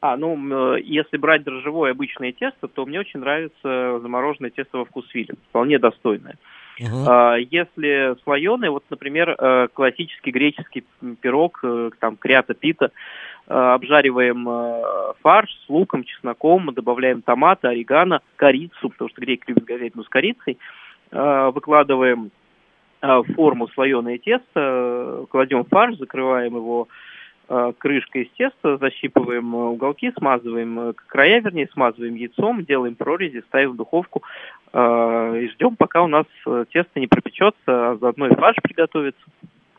А, 0.00 0.18
ну, 0.18 0.74
э, 0.76 0.82
если 0.84 1.16
брать 1.16 1.44
дрожжевое 1.44 1.92
обычное 1.92 2.32
тесто, 2.32 2.68
то 2.68 2.84
мне 2.84 3.00
очень 3.00 3.20
нравится 3.20 3.98
замороженное 4.02 4.50
тесто 4.50 4.76
во 4.78 4.84
вкусвиле. 4.84 5.34
Вполне 5.48 5.78
достойное. 5.78 6.36
А, 6.80 7.36
Если 7.36 8.16
слоеный, 8.22 8.70
вот, 8.70 8.84
например, 8.90 9.36
э, 9.38 9.68
классический 9.72 10.30
греческий 10.30 10.84
пирог, 11.20 11.60
э, 11.62 11.90
там, 12.00 12.16
крята 12.16 12.54
пита, 12.54 12.90
э, 13.46 13.54
обжариваем 13.54 14.48
фарш 15.22 15.50
с 15.64 15.68
луком, 15.68 16.04
чесноком, 16.04 16.72
добавляем 16.74 17.22
томаты, 17.22 17.68
орегано, 17.68 18.20
корицу, 18.36 18.90
потому 18.90 19.10
что 19.10 19.20
греки 19.20 19.44
любят 19.48 19.64
говядину 19.64 20.04
с 20.04 20.08
корицей, 20.08 20.58
выкладываем 21.10 22.30
форму 23.36 23.68
слоеное 23.68 24.18
тесто, 24.18 25.26
кладем 25.30 25.64
фарш, 25.64 25.96
закрываем 25.98 26.56
его 26.56 26.88
крышкой 27.78 28.22
из 28.22 28.30
теста, 28.36 28.76
защипываем 28.78 29.54
э, 29.54 29.58
уголки, 29.70 30.12
смазываем 30.16 30.80
э, 30.80 30.92
края, 31.06 31.40
вернее, 31.40 31.68
смазываем 31.72 32.14
яйцом, 32.14 32.64
делаем 32.64 32.94
прорези, 32.94 33.42
ставим 33.48 33.72
в 33.72 33.76
духовку 33.76 34.22
э, 34.72 35.40
и 35.42 35.48
ждем, 35.50 35.76
пока 35.76 36.02
у 36.02 36.06
нас 36.08 36.26
э, 36.46 36.64
тесто 36.72 36.98
не 37.00 37.06
пропечется, 37.06 37.56
а 37.66 37.96
заодно 38.00 38.28
и 38.28 38.34
фарш 38.34 38.56
приготовится. 38.62 39.20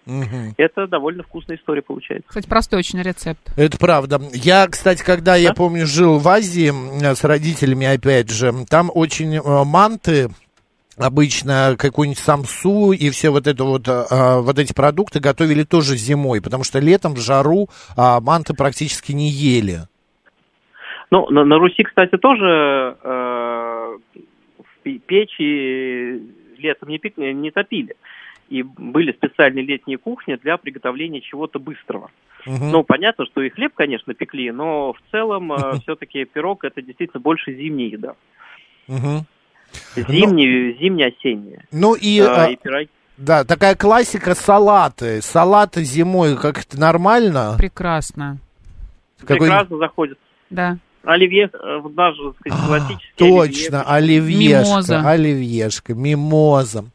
Мгм. 0.06 0.54
Это 0.58 0.86
довольно 0.88 1.24
вкусная 1.24 1.58
история 1.58 1.82
получается. 1.82 2.28
Кстати, 2.28 2.48
простой 2.48 2.80
очень 2.80 3.02
рецепт. 3.02 3.42
Это 3.58 3.78
правда. 3.80 4.22
Я, 4.34 4.68
кстати, 4.68 5.04
когда, 5.04 5.36
я 5.36 5.50
Да? 5.50 5.56
помню, 5.56 5.88
жил 5.88 6.20
в 6.20 6.28
Азии 6.28 6.72
с 7.02 7.24
родителями, 7.24 7.88
опять 7.88 8.30
же, 8.30 8.54
там 8.70 8.92
очень 8.94 9.36
э, 9.38 9.42
манты, 9.66 10.30
обычно 10.98 11.76
какой-нибудь 11.78 12.20
самсу 12.20 12.92
и 12.92 13.10
все 13.10 13.30
вот 13.30 13.48
это 13.48 13.64
вот, 13.64 13.88
э, 13.88 14.06
э, 14.10 14.40
вот 14.42 14.60
эти 14.60 14.74
продукты 14.74 15.20
готовили 15.20 15.64
тоже 15.64 15.96
зимой, 15.98 16.42
потому 16.42 16.64
что 16.64 16.80
летом 16.80 17.14
в 17.14 17.20
жару 17.20 17.68
а, 17.98 18.20
манты 18.22 18.54
практически 18.54 19.12
не 19.12 19.30
ели. 19.30 19.80
Ну, 21.12 21.30
на, 21.30 21.46
на 21.46 21.58
Руси, 21.58 21.84
кстати, 21.84 22.18
тоже 22.18 22.98
э, 23.04 23.98
печи 25.06 26.22
летом 26.58 26.90
не, 26.90 26.98
пек- 26.98 27.34
не 27.34 27.52
топили. 27.52 27.96
И 28.50 28.64
были 28.64 29.12
специальные 29.12 29.66
летние 29.66 29.98
кухни 29.98 30.36
для 30.36 30.58
приготовления 30.58 31.22
чего-то 31.22 31.60
быстрого. 31.60 32.12
Мгм. 32.46 32.72
Ну, 32.72 32.84
понятно, 32.84 33.26
что 33.26 33.42
и 33.42 33.50
хлеб, 33.50 33.74
конечно, 33.76 34.14
пекли, 34.14 34.52
но 34.52 34.94
в 34.94 35.00
целом 35.12 35.52
все-таки 35.82 36.26
пирог 36.26 36.64
это 36.64 36.82
действительно 36.82 37.22
больше 37.22 37.54
зимняя 37.54 37.90
еда. 37.90 38.16
Мгм. 39.96 40.12
Зимняя, 40.14 40.74
зимне-осенняя. 40.80 41.66
Ну 41.72 41.94
и, 41.96 42.20
А, 42.20 42.46
а, 42.46 42.50
и 42.50 42.56
пироги. 42.56 42.90
да, 43.18 43.44
такая 43.44 43.76
классика 43.76 44.36
салаты. 44.36 45.22
Салаты 45.22 45.84
зимой 45.84 46.38
как 46.38 46.60
это 46.60 46.80
нормально? 46.80 47.56
Прекрасно. 47.58 48.38
Какой- 49.22 49.48
прекрасно 49.48 49.78
заходит. 49.78 50.18
Да. 50.50 50.78
Оливье, 51.06 51.50
э, 51.54 51.78
вот 51.84 51.96
наш, 51.96 52.16
так 52.18 52.54
сказать, 52.54 52.68
классический 52.68 53.14
Точно, 53.16 53.84
оливье. 53.84 54.58
оливьешка, 54.58 54.70
Мимоза. 54.72 55.10
оливьешка, 55.10 55.94
мимоза. 55.94 56.86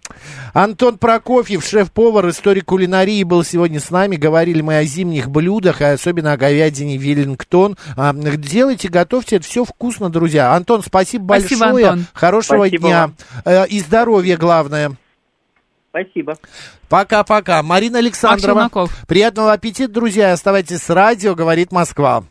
Антон 0.52 0.98
Прокофьев, 0.98 1.64
шеф-повар, 1.64 2.28
историк 2.30 2.64
кулинарии, 2.64 3.22
был 3.22 3.44
сегодня 3.44 3.78
с 3.78 3.90
нами. 3.90 4.16
Говорили 4.16 4.62
мы 4.62 4.78
о 4.78 4.84
зимних 4.84 5.30
блюдах, 5.30 5.80
и 5.80 5.84
особенно 5.84 6.32
о 6.32 6.36
говядине 6.36 6.96
Веллингтон. 6.96 7.76
А, 7.96 8.12
делайте, 8.12 8.88
готовьте, 8.88 9.36
это 9.36 9.44
все 9.46 9.64
вкусно, 9.64 10.10
друзья. 10.10 10.54
Антон, 10.54 10.82
спасибо, 10.82 11.24
Спасибо, 11.38 11.60
большое. 11.66 11.86
Антон. 11.90 12.06
Хорошего 12.12 12.56
Спасибо 12.66 12.88
дня. 12.88 13.00
вам. 13.02 13.14
Э, 13.44 13.66
И 13.68 13.78
здоровья, 13.80 14.36
главное. 14.36 14.92
Спасибо. 15.90 16.36
Пока-пока. 16.88 17.62
Марина 17.62 17.98
Александрова. 17.98 18.70
Приятного 19.06 19.52
аппетита, 19.52 19.92
друзья. 19.92 20.32
Оставайтесь 20.32 20.78
с 20.82 20.90
радио, 20.90 21.34
говорит 21.34 21.70
Москва. 21.72 22.24